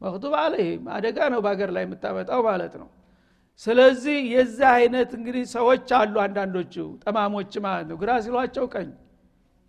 መክቱብ 0.00 0.34
አለይህም 0.40 0.84
አደጋ 0.94 1.18
ነው 1.32 1.40
በሀገር 1.44 1.70
ላይ 1.76 1.82
የምታመጣው 1.86 2.40
ማለት 2.48 2.74
ነው። 2.80 2.88
ስለዚህ 3.62 4.18
የዚህ 4.34 4.68
አይነት 4.76 5.10
እንግዲህ 5.18 5.44
ሰዎች 5.54 5.88
አሉ 5.98 6.14
አንዳንዶቹ 6.24 6.74
ጠማሞች 7.04 7.52
ማለት 7.66 7.86
ነው። 7.90 7.96
ግራ 8.02 8.10
ሲሏቸው 8.24 8.64
ቀኝ 8.74 8.88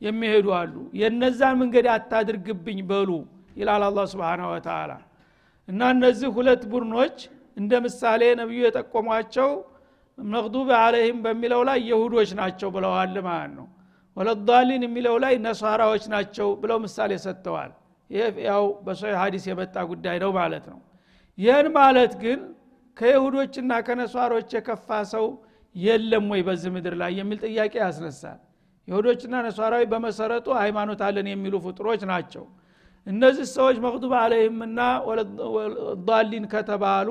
የሚሄዱ 0.01 0.47
አሉ። 0.59 0.75
የነዛን 1.01 1.55
መንገድ 1.61 1.87
አታድርግብኝ 1.95 2.79
በሉ 2.89 3.09
ይላል 3.55 3.83
አላ 3.87 3.99
ስብን 4.11 4.41
ወተላ 4.51 4.91
እና 5.67 5.81
እነዚህ 5.95 6.29
ሁለት 6.37 6.63
ቡድኖች 6.71 7.17
እንደ 7.57 7.71
ምሳሌ 7.85 8.21
ነቢዩ 8.39 8.59
የጠቆሟቸው 8.65 9.49
መቅዱብ 10.17 10.69
አለይህም 10.79 11.19
በሚለው 11.25 11.61
ላይ 11.69 11.79
የሁዶች 11.89 12.31
ናቸው 12.39 12.69
ብለዋል 12.75 13.15
ማለት 13.27 13.53
ነው። 13.57 13.67
ወለዳሊን 14.17 14.83
የሚለው 14.85 15.15
ላይ 15.23 15.33
ነሷራዎች 15.45 16.03
ናቸው 16.13 16.47
ብለው 16.61 16.77
ምሳሌ 16.83 17.11
ሰጥተዋል። 17.23 17.71
ያው 18.47 18.63
በሶሒህ 18.85 19.17
ሀዲስ 19.21 19.45
የመጣ 19.49 19.75
ጉዳይ 19.91 20.17
ነው 20.23 20.31
ማለት 20.39 20.65
ነው። 20.71 20.79
ይህን 21.37 21.67
ማለት 21.77 22.13
ግን 22.23 22.39
ከይሁዶችና 22.97 23.73
ከነሷሮች 23.87 24.49
የከፋ 24.55 24.89
ሰው 25.13 25.25
የለም 25.75 26.25
ወይ 26.33 26.41
በዚህ 26.47 26.71
ምድር 26.75 26.95
ላይ 27.01 27.11
የሚል 27.19 27.39
ጥያቄ 27.45 27.73
ያስነሳል። 27.83 28.39
ይሁዶችና 28.87 29.35
ነሷራዊ 29.47 29.83
በመሰረቱ 29.91 30.47
ሃይማኖት 30.61 31.01
አለን 31.07 31.27
የሚሉ 31.31 31.55
ፍጡሮች 31.65 32.01
ናቸው 32.11 32.43
እነዚህ 33.07 33.45
ሰዎች 33.55 33.77
መቅዱብ 33.85 34.13
አለይህምና 34.19 34.79
ዳሊን 36.07 36.45
ከተባሉ 36.53 37.09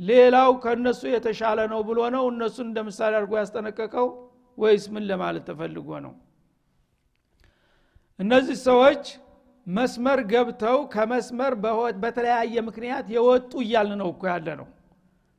ሌላው 0.00 0.50
ከእነሱ 0.62 1.00
የተሻለ 1.14 1.60
ነው 1.72 1.80
ብሎ 1.88 2.00
ነው 2.14 2.24
እነሱን 2.32 2.66
እንደ 2.68 2.80
ምሳሌ 2.88 3.12
አድርጎ 3.18 3.32
ያስጠነቀቀው 3.40 4.06
ወይስ 4.58 4.84
ምን 4.94 5.04
ለማለት 5.10 5.44
ተፈልጎ 5.48 5.88
ነው? 6.06 6.12
እነዚህ 8.18 8.56
ሰዎች 8.68 9.04
መስመር 9.66 10.20
ገብተው 10.32 10.78
ከመስመር 10.94 11.52
በተለያየ 12.02 12.54
ምክንያት 12.68 13.06
የወጡ 13.16 13.52
እያልን 13.64 13.98
ነው 14.02 14.08
እኮ 14.14 14.22
ያለ 14.32 14.48
ነው 14.60 14.68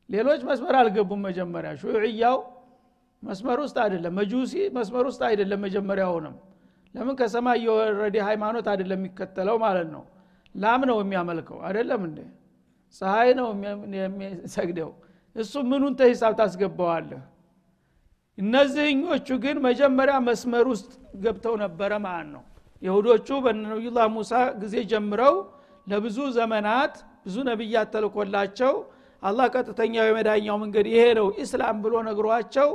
ሌሎች 0.09 0.41
መስመር 0.49 0.75
አልገቡም 0.79 1.21
መጀመሪያ። 1.27 1.71
ሹዕያው 1.81 2.37
መስመር 3.23 3.57
ውስጥ 3.65 3.77
አይደለም 3.83 4.13
መጁሲ 4.19 4.53
መስመር 4.77 5.05
ውስጥ 5.09 5.21
አይደለም 5.27 5.59
መጀመሪያውንም 5.65 6.35
ለምን 6.95 7.15
ከሰማይ 7.19 7.57
የወረደ 7.65 8.15
ሃይማኖት 8.29 8.65
አይደለም 8.71 8.99
የሚከተለው 8.99 9.57
ማለት 9.65 9.87
ነው? 9.95 10.03
ላም 10.55 10.81
ነው 10.89 10.97
የሚያመልከው 11.03 11.59
አይደለም 11.67 12.01
እንዴ? 12.07 12.19
ፀሐይ 12.95 13.29
ነው 13.39 13.47
የሚሰግደው። 13.97 14.89
እሱ 15.35 15.53
ምኑን 15.69 15.93
ተሂሳብ 15.99 16.33
ታስገባዋለህ? 16.39 17.21
እነዚህኞቹ 18.37 19.27
ግን 19.43 19.57
መጀመሪያ 19.67 20.15
መስመር 20.27 20.65
ውስጥ 20.73 20.91
ገብተው 21.23 21.55
ነበረ 21.63 21.91
ማለት 22.05 22.29
ነው። 22.35 22.43
የሁዶቹ 22.81 23.27
በነቢዩላህ 23.45 24.05
ሙሳ 24.15 24.31
ጊዜ 24.61 24.75
ጀምረው 24.91 25.35
ለብዙ 25.87 26.17
ዘመናት 26.37 26.93
ብዙ 27.25 27.35
ነቢያት 27.49 27.87
ተልኮላቸው 27.93 28.73
አላህ 29.23 29.45
ቀጥተኛው 29.55 30.05
የመዳኛው 30.07 30.55
መንገድ 30.63 30.85
ይሄ 30.93 31.03
ነው 31.19 31.27
ኢስላም 31.43 31.77
ብሎ 31.83 31.93
ነግሯቸው 32.07 32.69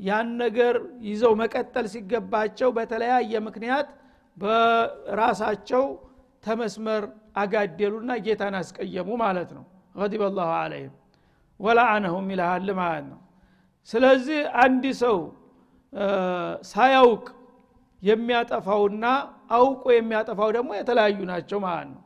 ያን 0.00 0.28
ነገር 0.42 0.74
ይዘው 1.06 1.32
መቀጠል 1.40 1.86
ሲገባቸው 1.92 2.68
በተለያየ 2.76 3.32
ምክንያት 3.48 3.88
በራሳቸው 4.36 5.84
ተመስመር 6.44 7.02
አጋደሉና 7.36 8.12
ጌታን 8.26 8.54
አስቀየሙ 8.60 9.08
ማለት 9.22 9.50
ነው። 9.56 9.64
ገዲበ 9.94 10.24
ላሁ 10.36 10.50
አለይህም 10.60 10.94
ወላአነሁም 11.60 12.26
ይልሃል 12.32 12.68
ማለት 12.80 13.06
ነው። 13.10 13.20
ስለዚህ 13.90 14.40
አንድ 14.64 14.84
ሰው 15.02 15.16
ሳያውቅ 16.70 17.24
የሚያጠፋውና 18.02 19.04
አውቆ 19.56 19.84
የሚያጠፋው 19.94 20.50
ደግሞ 20.56 20.70
የተለያዩ 20.78 21.18
ናቸው 21.30 21.58
ማለት 21.66 21.88
ነው። 21.94 22.02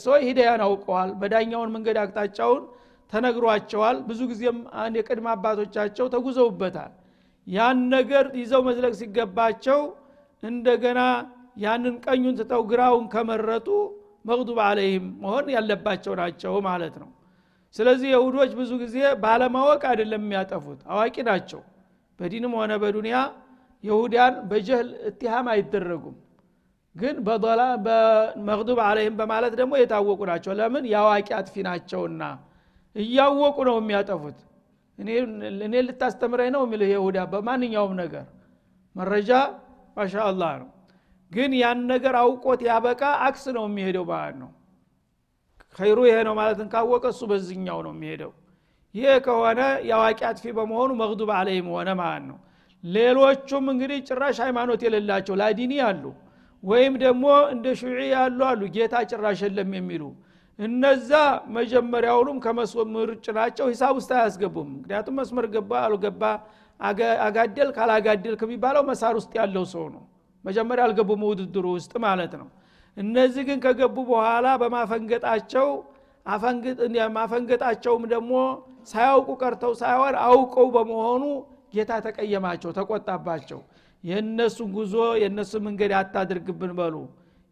ሰዎች 0.00 0.22
ሂዳያን 0.28 0.62
አውቀዋል 0.66 1.10
መዳኛውን 1.20 1.70
መንገድ 1.74 1.96
አቅጣጫውን 2.02 2.62
ተነግሯቸዋል። 3.12 3.98
ብዙ 4.08 4.20
ጊዜም 4.30 4.58
የቅድመ 4.96 5.26
አባቶቻቸው 5.34 6.06
ተጉዘውበታል 6.14 6.92
ያን 7.48 7.78
ነገር 7.94 8.24
ይዘው 8.40 8.62
መዝለቅ 8.66 8.92
ሲገባቸው 8.98 9.80
እንደገና 10.42 11.00
ያንን 11.56 11.94
ቀኙን 12.04 12.34
ትተው 12.40 12.62
ግራውን 12.70 13.06
ከመረጡ 13.14 13.68
መቅዱብ 14.24 14.58
አለይህም 14.66 15.06
መሆን 15.22 15.46
ያለባቸው 15.54 16.12
ናቸው 16.20 16.54
ማለት 16.66 16.94
ነው። 17.02 17.08
ስለዚህ 17.74 18.08
የሁዶች 18.14 18.52
ብዙ 18.58 18.70
ጊዜ 18.82 18.96
ባለማወቅ 19.22 19.82
አይደለም 19.90 20.22
የሚያጠፉት 20.24 20.80
አዋቂ 20.92 21.16
ናቸው። 21.28 21.60
በዲንም 22.18 22.52
ሆነ 22.58 22.72
በዱንያ 22.82 23.16
የሁዳን 23.84 24.34
በጀህል 24.50 24.88
እትሃም 25.08 25.46
አይደረጉም። 25.52 26.16
ግን 26.94 27.16
በመቅዱብ 27.24 28.78
አለይህም 28.86 29.16
በማለት 29.20 29.52
ደግሞ 29.60 29.72
የታወቁ 29.80 30.20
ናቸው። 30.30 30.52
ለምን? 30.60 30.84
የአዋቂ 30.92 31.28
አጥፊ 31.38 31.54
ናቸውና 31.68 32.22
እያወቁ 32.96 33.56
ነው 33.68 33.76
የሚያጠፉት 33.80 34.38
እኔ 34.98 35.74
ልታስተምረኝ 35.86 36.50
ነው 36.54 36.62
የሚልህ 36.66 36.90
ይሁዳ 36.94 37.18
በማንኛውም 37.32 37.94
ነገር። 38.00 38.26
መረጃ 38.96 39.30
ማሻአላህ 39.96 40.52
ነው። 40.62 40.68
ግን 41.32 41.50
ያን 41.60 41.80
ነገር 41.92 42.14
አውቆት 42.20 42.60
ያበቃ 42.68 43.02
አክስ 43.26 43.44
ነው 43.56 43.64
የሚሄደው 43.68 44.04
ማለት 44.10 44.36
ነው። 44.42 44.50
ኸይሩ 45.78 45.98
ይሄ 46.08 46.18
ነው 46.28 46.34
ማለትን 46.38 46.68
ካወቀ 46.72 47.04
እሱ 47.12 47.22
በዝኛው 47.30 47.80
ነው 47.86 47.92
የሚሄደው። 47.94 48.32
ይሄ 48.94 49.08
ከሆነ 49.26 49.60
የአዋቂ 49.88 50.20
አጥፊ 50.28 50.44
በመሆኑ 50.58 50.90
መግዱብ 51.00 51.30
አለይም 51.38 51.66
ሆነ 51.74 51.88
ማለት 52.00 52.24
ነው። 52.30 52.38
ሌሎቹም 52.84 53.64
እንግዲህ 53.72 53.98
ጭራሽ 54.08 54.36
ሃይማኖት 54.44 54.80
የሌላቸው 54.86 55.34
ላዲኒ 55.40 55.72
አሉ 55.88 56.04
ወይም 56.62 56.94
ደግሞ 57.02 57.24
እንደ 57.54 57.66
ሹዒ 57.80 57.98
ያሉ 58.12 58.38
አሉ 58.50 58.62
ጌታ 58.76 58.94
ጭራሽ 59.10 59.40
የለም 59.46 59.70
የሚሉ 59.78 60.02
እነዛ 60.58 61.10
መጀመሪያውኑም 61.56 62.38
ከመስመር 62.44 63.10
ናቸው 63.36 63.66
ሂሳብ 63.72 63.92
ውስጥ 63.98 64.10
አያስገቡም። 64.16 64.70
ምክንያቱም 64.76 65.16
መስመር 65.20 65.46
ገባ 65.54 65.72
አልገባ 65.86 66.22
አጋደል 67.20 67.70
ካላጋደልክ 67.76 68.40
የሚባለው 68.46 68.82
መሳር 68.90 69.14
ውስጥ 69.20 69.32
ያለው 69.40 69.64
ሰው 69.74 69.84
ነው። 69.94 70.02
መጀመሪያ 70.44 70.82
አልገቡም 70.86 71.22
ውድድሩ 71.28 71.66
ውስጥ 71.76 71.92
ማለት 72.04 72.32
ነው። 72.40 72.48
እነዚህ 72.96 73.42
ግን 73.48 73.58
ከገቡ 73.64 73.96
በኋላ 74.10 74.46
በማፈንገጣቸው 74.62 75.68
ማፈንገጣቸውም 77.16 78.04
ደግሞ 78.12 78.32
ሳያውቁ 78.90 79.28
ቀርተው 79.42 79.72
ሳይሆን 79.80 80.14
አውቀው 80.24 80.66
በመሆኑ 80.74 81.22
ጌታ 81.74 81.92
ተቀየማቸው 82.06 82.70
ተቆጣባቸው። 82.78 83.60
የእነሱን 84.04 84.68
ጉዞ 84.76 84.94
የእነሱ 85.22 85.52
መንገድ 85.66 85.92
አታድርግብን 86.00 86.72
በሉ 86.78 86.94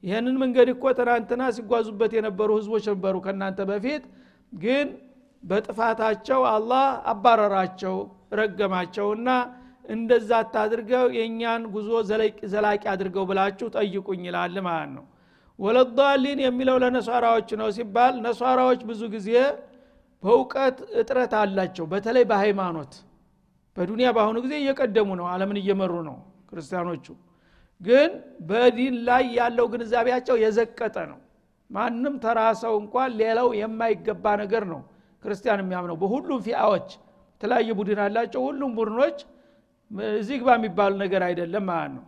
ይህንን 0.04 0.36
መንገድ 0.42 0.68
እኮ 0.72 0.84
ትናንትና 0.98 1.42
ሲጓዙበት 1.56 2.12
የነበሩ 2.16 2.48
ህዝቦች 2.58 2.84
ነበሩ 2.92 3.14
ከእናንተ 3.24 3.60
በፊት። 3.70 4.02
ግን 4.60 4.88
በጥፋታቸው 5.42 6.40
አላህ 6.52 6.84
አባረራቸው 7.12 7.96
ረገማቸውና 8.40 9.28
እንደዛ 9.90 10.30
አታድርገው 10.42 11.04
የእኛን 11.16 11.62
ጉዞ 11.74 11.90
ዘላቂ 12.52 12.82
አድርገው 12.92 13.24
ብላችሁ 13.30 13.66
ጠይቁኝ 13.76 14.22
ይላል 14.28 14.56
ማለት 14.68 14.90
ነው። 14.96 15.04
ወለዳሊን 15.58 16.38
የሚለው 16.44 16.76
ለነሷራዎች 16.82 17.50
ነው 17.60 17.68
ሲባል 17.76 18.14
ነሷራዎች 18.24 18.80
ብዙ 18.88 19.02
ጊዜ 19.14 19.28
በእውቀት 20.22 20.78
እጥረት 21.00 21.34
አላቸው። 21.40 21.84
በተለይ 21.92 22.24
በሃይማኖት 22.30 22.92
በዱንያ 23.76 24.08
በአሁኑ 24.16 24.36
ጊዜ 24.44 24.54
እየቀደሙ 24.60 25.08
ነው 25.20 25.26
አለምን 25.32 25.58
እየመሩ 25.62 25.94
ነው 26.08 26.16
ክርስቲያኖቹ 26.50 27.06
ግን 27.80 28.10
በዲን 28.48 28.94
ላይ 29.08 29.24
ያለው 29.38 29.66
ግንዛቤያቸው 29.72 30.36
የዘቀጠ 30.42 30.96
ነው። 31.10 31.18
ማንም 31.70 32.14
ተራ 32.24 32.40
ሰው 32.60 32.74
እንኳን 32.82 33.10
ሌላው 33.20 33.48
የማይገባ 33.60 34.24
ነገር 34.42 34.64
ነው 34.72 34.80
ክርስቲያን 35.22 35.62
የሚያምነው። 35.62 35.96
በሁሉም 36.02 36.40
ፊአዎች 36.46 36.88
የተለያየ 37.36 37.70
ቡድን 37.78 38.00
አላቸው። 38.04 38.40
ሁሉም 38.48 38.70
ቡድኖች 38.78 39.18
እዚህ 40.14 40.36
ግባ 40.40 40.50
የሚባል 40.58 40.92
ነገር 41.02 41.22
አይደለም 41.28 41.64
ማለት 41.70 41.92
ነው። 41.96 42.04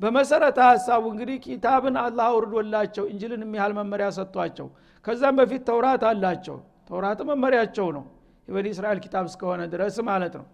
በመሰረተ 0.00 0.58
ሀሳቡ 0.68 1.04
እንግዲህ 1.12 1.36
ኪታብን 1.46 1.96
አላህ 2.02 2.26
አውርዶላቸው 2.32 3.04
እንጅልን 3.10 3.42
የሚያህል 3.46 3.72
መመሪያ 3.78 4.06
ሰጥቷቸው 4.18 4.68
ከዛም 5.04 5.36
በፊት 5.40 5.62
ተውራት 5.68 6.04
አላቸው። 6.10 6.56
ተውራት 6.88 7.20
መመሪያቸው 7.30 7.88
ነው። 7.96 8.04
የበኒ 8.48 8.66
እስራኤል 8.74 9.00
ኪታብ 9.04 9.24
እስከሆነ 9.30 9.62
ድረስ 9.74 9.96
ማለት 10.08 10.34
ነው 10.40 10.46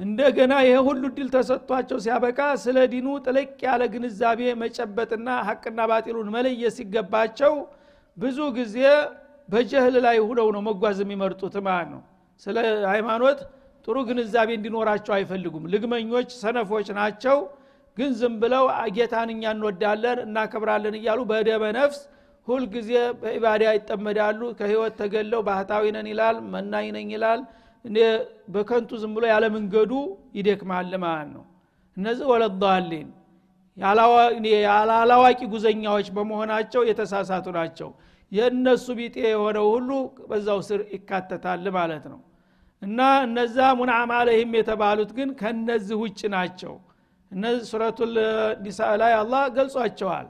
እንደገና 0.00 0.54
ይሄ 0.64 0.78
ሁሉ 0.86 1.02
ድል 1.16 1.28
ተሰጥቷቸው 1.34 1.98
ሲያበቃ 2.04 2.40
ስለ 2.64 2.78
ዲኑ 2.92 3.06
ጥልቅ 3.24 3.48
ያለ 3.66 3.82
ግንዛቤ 3.92 4.40
መጨበጥና 4.62 5.28
ሀቅና 5.48 5.78
ባጢሉን 5.90 6.28
መለየት 6.34 6.74
ሲገባቸው 6.78 7.54
ብዙ 8.16 8.38
ጊዜ 8.58 8.76
በጀህል 9.48 9.96
ላይ 10.06 10.16
ሁነው 10.28 10.48
ነው 10.54 10.62
መጓዝ 10.68 10.98
የሚመርጡት 11.04 11.56
ማለት 11.66 11.88
ነው። 11.94 12.02
ስለ 12.46 12.56
ሃይማኖት 12.92 13.38
ጥሩ 13.88 13.96
ግንዛቤ 14.08 14.50
እንዲኖራቸው 14.58 15.12
አይፈልጉም። 15.16 15.64
ልግመኞች 15.72 16.30
ሰነፎች 16.42 16.88
ናቸው። 16.98 17.38
ግን 17.96 18.10
ዝም 18.20 18.34
ብለው 18.42 18.64
ጌታን 18.96 19.28
እኛ 19.34 19.44
እንወዳለን 19.54 20.18
እናከብራለን 20.24 20.94
እያሉ 20.98 21.20
በደበ 21.30 21.64
ነፍስ 21.78 22.00
ሁልጊዜ 22.48 22.90
በኢባዳ 23.20 23.62
ይጠመዳሉ። 23.76 24.40
ከህይወት 24.58 24.94
ተገለው 25.00 25.40
ባህታዊ 25.48 25.84
ነን 25.96 26.08
ይላል 26.12 26.36
መናኝ 26.52 26.88
ነኝ 26.96 27.08
ይላል 27.16 27.40
በከንቱ 28.54 28.90
ዝም 29.02 29.12
ብሎ 29.16 29.24
ያለ 29.32 29.44
መንገዱ 29.54 29.92
ይደክማል 30.38 30.92
ማለት 31.04 31.30
ነው። 31.36 31.44
እነዚህ 31.96 32.26
ወለዳሊን 32.32 33.08
ያላዋቂ 34.56 35.40
ጉዘኛዎች 35.52 36.06
በመሆናቸው 36.16 36.82
የተሳሳቱ 36.88 37.46
ናቸው። 37.58 37.88
የእነሱ 38.32 38.86
ቢጤ 38.98 39.16
የሆነው 39.26 39.66
ሁሉ 39.74 39.90
በዛው 40.30 40.60
ስር 40.68 40.80
ይካተታል 40.94 41.66
ማለት 41.76 42.04
ነው። 42.12 42.20
እና 42.82 42.98
እነዛ 43.26 43.58
ሙንዓም 43.78 44.10
አለህም 44.16 44.50
የተባሉት 44.58 45.10
ግን 45.18 45.28
ከነዚህ 45.40 45.96
ውጭ 46.02 46.20
ናቸው። 46.34 46.74
እነዚህ 47.32 47.62
ሱረቱ 47.70 47.98
ኒሳ 48.64 48.80
ላይ 49.00 49.12
አላህ 49.20 49.44
ገልጿቸዋል። 49.56 50.26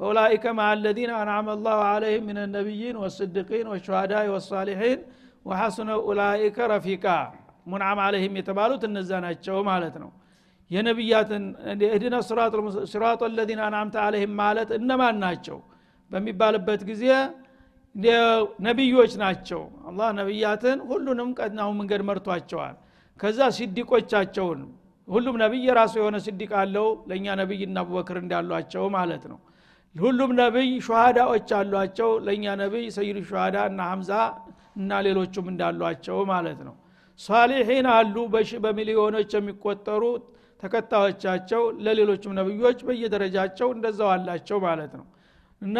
ኡላኢከ 0.00 0.44
ማ 0.56 0.62
አለዚነ 0.70 1.10
አንዓመ 1.20 1.48
አላሁ 1.56 1.78
አለይህም 1.90 2.24
ምን 2.28 2.38
ነቢይን 2.54 2.96
ወስድቂን 3.02 3.66
ወሸሃዳ 3.72 4.12
ወሳሊሒን 4.34 5.00
ወሐሱነ 5.44 5.90
ኡላኢከ 6.06 6.58
ረፊቃ 6.72 7.06
ሙንዓም 7.66 7.98
አለህም 8.04 8.34
የተባሉት 8.38 8.82
እነዛ 8.88 9.10
ናቸው 9.24 9.56
ማለት 9.68 9.94
ነው። 10.02 10.10
የነቢያትን 10.70 11.44
እህድነ 11.86 12.14
ሲራጦ 12.90 13.22
ለዚነ 13.36 13.60
አንዓምተ 13.68 13.96
አለህም 14.04 14.32
ማለት 14.40 14.70
እነማን 14.78 15.16
ናቸው 15.24 15.58
በሚባልበት 16.10 16.80
ጊዜ 16.90 17.04
ነቢዮች 18.66 19.12
ናቸው። 19.22 19.60
አላህ 19.88 20.08
ነቢያትን 20.18 20.78
ሁሉንም 20.88 21.28
ቀናው 21.38 21.70
መንገድ 21.78 22.02
መርቷቸዋል። 22.08 22.74
ከዛ 23.20 23.40
ሲዲቆቻቸውን 23.56 24.60
ሁሉም 25.08 25.36
ነቢይ 25.42 25.62
የራሱ 25.68 25.94
የሆነ 26.00 26.16
ስዲቅ 26.26 26.50
አለው። 26.60 26.86
ለእኛ 27.10 27.26
ነቢይ 27.40 27.60
እና 27.66 27.78
አቡበክር 27.84 28.16
እንዳሏቸው 28.22 28.84
ማለት 28.96 29.24
ነው። 29.32 29.38
ሁሉም 29.94 30.30
ነቢይ 30.38 30.70
ሸሃዳዎች 30.86 31.48
አሏቸው። 31.58 32.10
ለእኛ 32.26 32.54
ነቢይ 32.62 32.86
ሰይዱ 32.96 33.18
ሸሃዳ 33.28 33.56
እና 33.70 33.80
ሐምዛ 33.90 34.10
እና 34.76 35.00
ሌሎቹም 35.06 35.46
እንዳሏቸው 35.52 36.18
ማለት 36.30 36.60
ነው። 36.68 36.74
ሳሊሒን 37.20 37.86
አሉ 37.94 38.16
በሺ 38.32 38.50
በሚሊዮኖች 38.64 39.32
የሚቆጠሩ 39.36 40.02
ተከታዮቻቸው 40.62 41.62
ለሌሎችም 41.84 42.36
ነቢዮች 42.38 42.78
በየደረጃቸው 42.86 43.68
እንደዛው 43.74 44.08
አላቸው 44.14 44.58
ማለት 44.64 44.92
ነው። 44.98 45.06
እና 45.62 45.78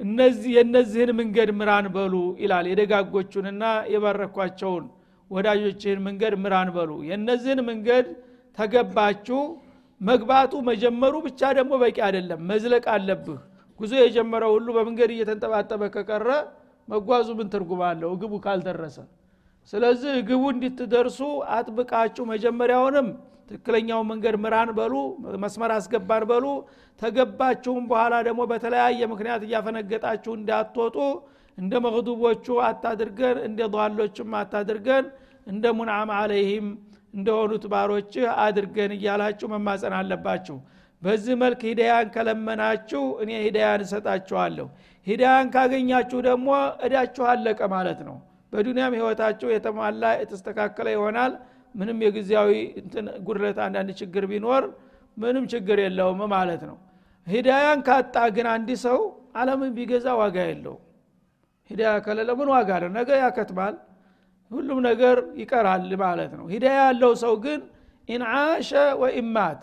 እነዚህ 0.00 0.50
የእነዚህን 0.56 1.10
መንገድ 1.20 1.50
ምራን 1.58 1.86
በሉ 1.94 2.14
ይላል። 2.42 2.66
የደጋጎቹንና 2.70 3.62
የባረኳቸውን 3.92 4.84
ወዳጆችህን 5.30 6.00
መንገድ 6.06 6.34
ምራን 6.42 6.68
በሉ። 6.76 6.90
የእነዚህን 7.08 7.60
መንገድ 7.70 8.06
ተገባችሁ 8.58 9.40
መግባቱ 10.00 10.52
መጀመሩ 10.68 11.14
ብቻ 11.26 11.40
ደግሞ 11.58 11.72
በቂ 11.82 11.98
አይደለም። 12.06 12.40
መዝለቅ 12.50 12.84
አለብህ። 12.94 13.40
ጉዞ 13.80 13.92
የጀመረው 14.00 14.52
ሁሉ 14.56 14.68
በመንገድ 14.76 15.10
እየተንጠባጠበ 15.14 15.82
ከቀረ 15.94 16.28
መጓዙ 16.88 17.28
ምን 17.38 17.48
ትርጉም 17.52 17.80
አለው? 17.88 18.10
ግቡ 18.20 18.32
ካልደረሰ። 18.44 18.98
ስለዚህ 19.72 20.14
ግቡ 20.28 20.42
እንድትደርሱ 20.54 21.18
አጥብቃችሁ 21.56 22.24
መጀመሪያውንም 22.32 23.08
ትክክለኛው 23.48 24.00
መንገድ 24.10 24.34
ምራን 24.42 24.70
በሉ 24.78 24.94
መስመር 25.42 25.70
አስገባን 25.76 26.24
በሉ። 26.30 26.44
ተገባችሁም 27.00 27.84
በኋላ 27.90 28.14
ደግሞ 28.28 28.40
በተለያየ 28.50 29.00
ምክንያት 29.12 29.42
እያፈነገጣችሁ 29.46 30.32
እንዳትወጡ። 30.38 30.96
እንደ 31.58 31.74
መግዱቦቹ 31.84 32.46
አታድርገን 32.66 33.36
እንደ 33.46 33.60
ሏሎችም 33.74 34.34
አታድርገን 34.40 35.06
እንደ 35.46 35.64
ሙንዓም 35.78 36.10
አለይህም 36.18 36.66
እንደሆኑት 37.14 37.64
ባሮችህ 37.72 38.26
አድርገን 38.44 38.92
እያላችሁ 38.96 39.46
መማፀን 39.54 39.94
አለባችሁ 39.98 40.56
በዚህ 41.02 41.34
መልክ 41.42 41.60
ሂዳያን 41.68 42.08
ከለመናችሁ 42.14 43.02
እኔ 43.22 43.30
ሂዳያን 43.44 43.82
እሰጣችኋለሁ። 43.84 44.66
ሂዳያን 45.06 45.46
ካገኛችሁ 45.54 46.18
ደግሞ 46.26 46.48
እዳችሁ 46.86 47.24
አለቀ 47.32 47.60
ማለት 47.74 48.00
ነው። 48.08 48.16
በዱንያም 48.52 48.96
ህይወታችሁ 48.98 49.48
የተሟላ 49.52 50.04
የተስተካከለ 50.20 50.88
ይሆናል። 50.96 51.32
ምንም 51.74 51.98
የጊዜያዊ 52.04 52.50
ጉድለት 53.26 53.58
አንዳንድ 53.66 53.90
ችግር 54.00 54.24
ቢኖር 54.30 54.64
ምንም 55.16 55.44
ችግር 55.52 55.78
የለውም 55.84 56.20
ማለት 56.34 56.62
ነው። 56.70 56.76
ሂዳያን 57.26 57.80
ካጣ 57.86 58.16
ግን 58.36 58.46
አንድ 58.54 58.70
ሰው 58.84 58.98
አለምን 59.36 59.72
ቢገዛ 59.76 60.06
ዋጋ 60.20 60.36
የለው 60.50 60.76
ሂዳያ 61.70 61.90
ከሌለ 62.04 62.30
ምን 62.38 62.48
ዋጋ 62.52 62.70
አለ 62.76 62.84
ነገ 62.94 63.08
ያከትማል 63.22 63.74
ሁሉም 64.50 64.78
ነገር 64.86 65.16
ይቀራል 65.40 65.90
ማለት 66.02 66.32
ነው። 66.38 66.44
ሂዳያ 66.52 66.76
ያለው 66.82 67.12
ሰው 67.22 67.34
ግን 67.44 67.60
ኢንዓሸ 68.08 68.70
ወኢማት 69.02 69.60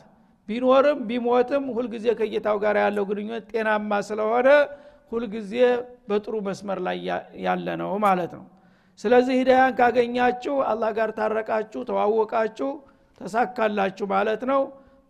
ቢኖርም 0.50 1.00
ቢሞትም 1.10 1.64
ሁልጊዜ 1.76 2.08
ከጌታው 2.20 2.58
ጋር 2.64 2.76
ያለው 2.84 3.04
ግንኙነት 3.10 3.46
ጤናማ 3.52 3.92
ስለሆነ 4.10 4.48
ሁልጊዜ 5.12 5.54
በጥሩ 6.10 6.36
መስመር 6.48 6.80
ላይ 6.88 6.98
ያለ 7.46 7.68
ነው 7.82 7.92
ማለት 8.06 8.32
ነው። 8.38 8.46
ስለዚህ 9.00 9.36
ሂዳያን 9.40 9.74
ካገኛችሁ 9.80 10.56
አላህ 10.72 10.90
ጋር 10.98 11.10
ታረቃችሁ 11.18 11.82
ተዋወቃችሁ 11.90 12.70
ተሳካላችሁ 13.18 14.06
ማለት 14.14 14.42
ነው። 14.52 14.62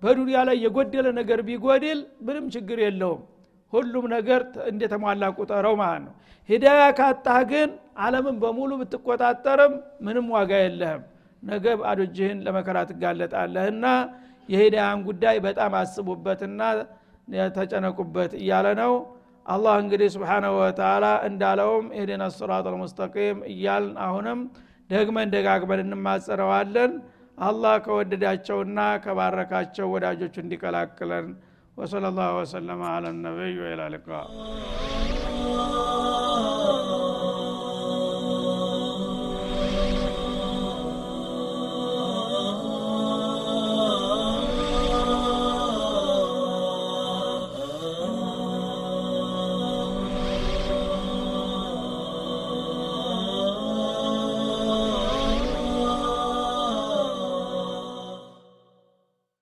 በዱንያ 0.02 0.40
ላይ 0.48 0.58
የጎደለ 0.64 1.08
ነገር 1.20 1.40
ቢጎድል 1.48 2.00
ምንም 2.22 2.46
ችግር 2.56 2.80
የለውም። 2.86 3.22
ሁሉም 3.74 4.06
ነገር 4.16 4.42
እንደተሟላ 4.72 5.24
ቁጠረው 5.38 5.76
ማለት 5.82 6.02
ነው። 6.06 6.14
ሂዳያ 6.50 6.82
ካጣህ 6.98 7.40
ግን 7.52 7.70
አለምን 7.98 8.36
በሙሉ 8.42 8.72
ብትቆጣጠርም 8.82 9.74
ምንም 10.06 10.28
ዋጋ 10.36 10.52
የለህም። 10.64 11.04
ነገ 11.44 11.66
ባዶ 11.80 12.00
እጅህን 12.08 12.38
ለመከራ 12.46 12.78
ትጋለጣለህና 12.90 13.86
የሂዳያን 14.50 15.00
ጉዳይ 15.08 15.38
በጣም 15.46 15.74
አስቡበትና 15.80 16.62
ተጨነቁበት 17.56 18.32
እያለ 18.40 18.68
ነው። 18.82 18.94
አላህ 19.46 19.76
እንግዲህ 19.82 20.08
ስብሓናሁ 20.16 20.54
ወተላ 20.60 21.06
እንዳለውም 21.28 21.88
ኢህዲና 21.98 22.24
ስራት 22.36 22.68
አልሙስተቂም 22.70 23.40
እያልን 23.52 23.96
አሁንም 24.06 24.40
ደግመን 24.90 25.32
ደጋግመን 25.36 25.82
እንማጸረዋለን 25.86 26.94
አላህ 27.42 27.76
ከወደዳቸውና 27.86 28.80
ከባረካቸው 29.06 29.88
ወዳጆቹ 29.94 30.36
እንዲቀላቅለን። 30.44 31.28
ወሰለ 31.78 32.06
ላሁ 32.18 32.36
ወሰለማ 32.40 32.84
አላ 32.92 33.06
ነቢይ 33.20 33.56
ወላ 33.64 33.82
ሊቃ 33.94 34.08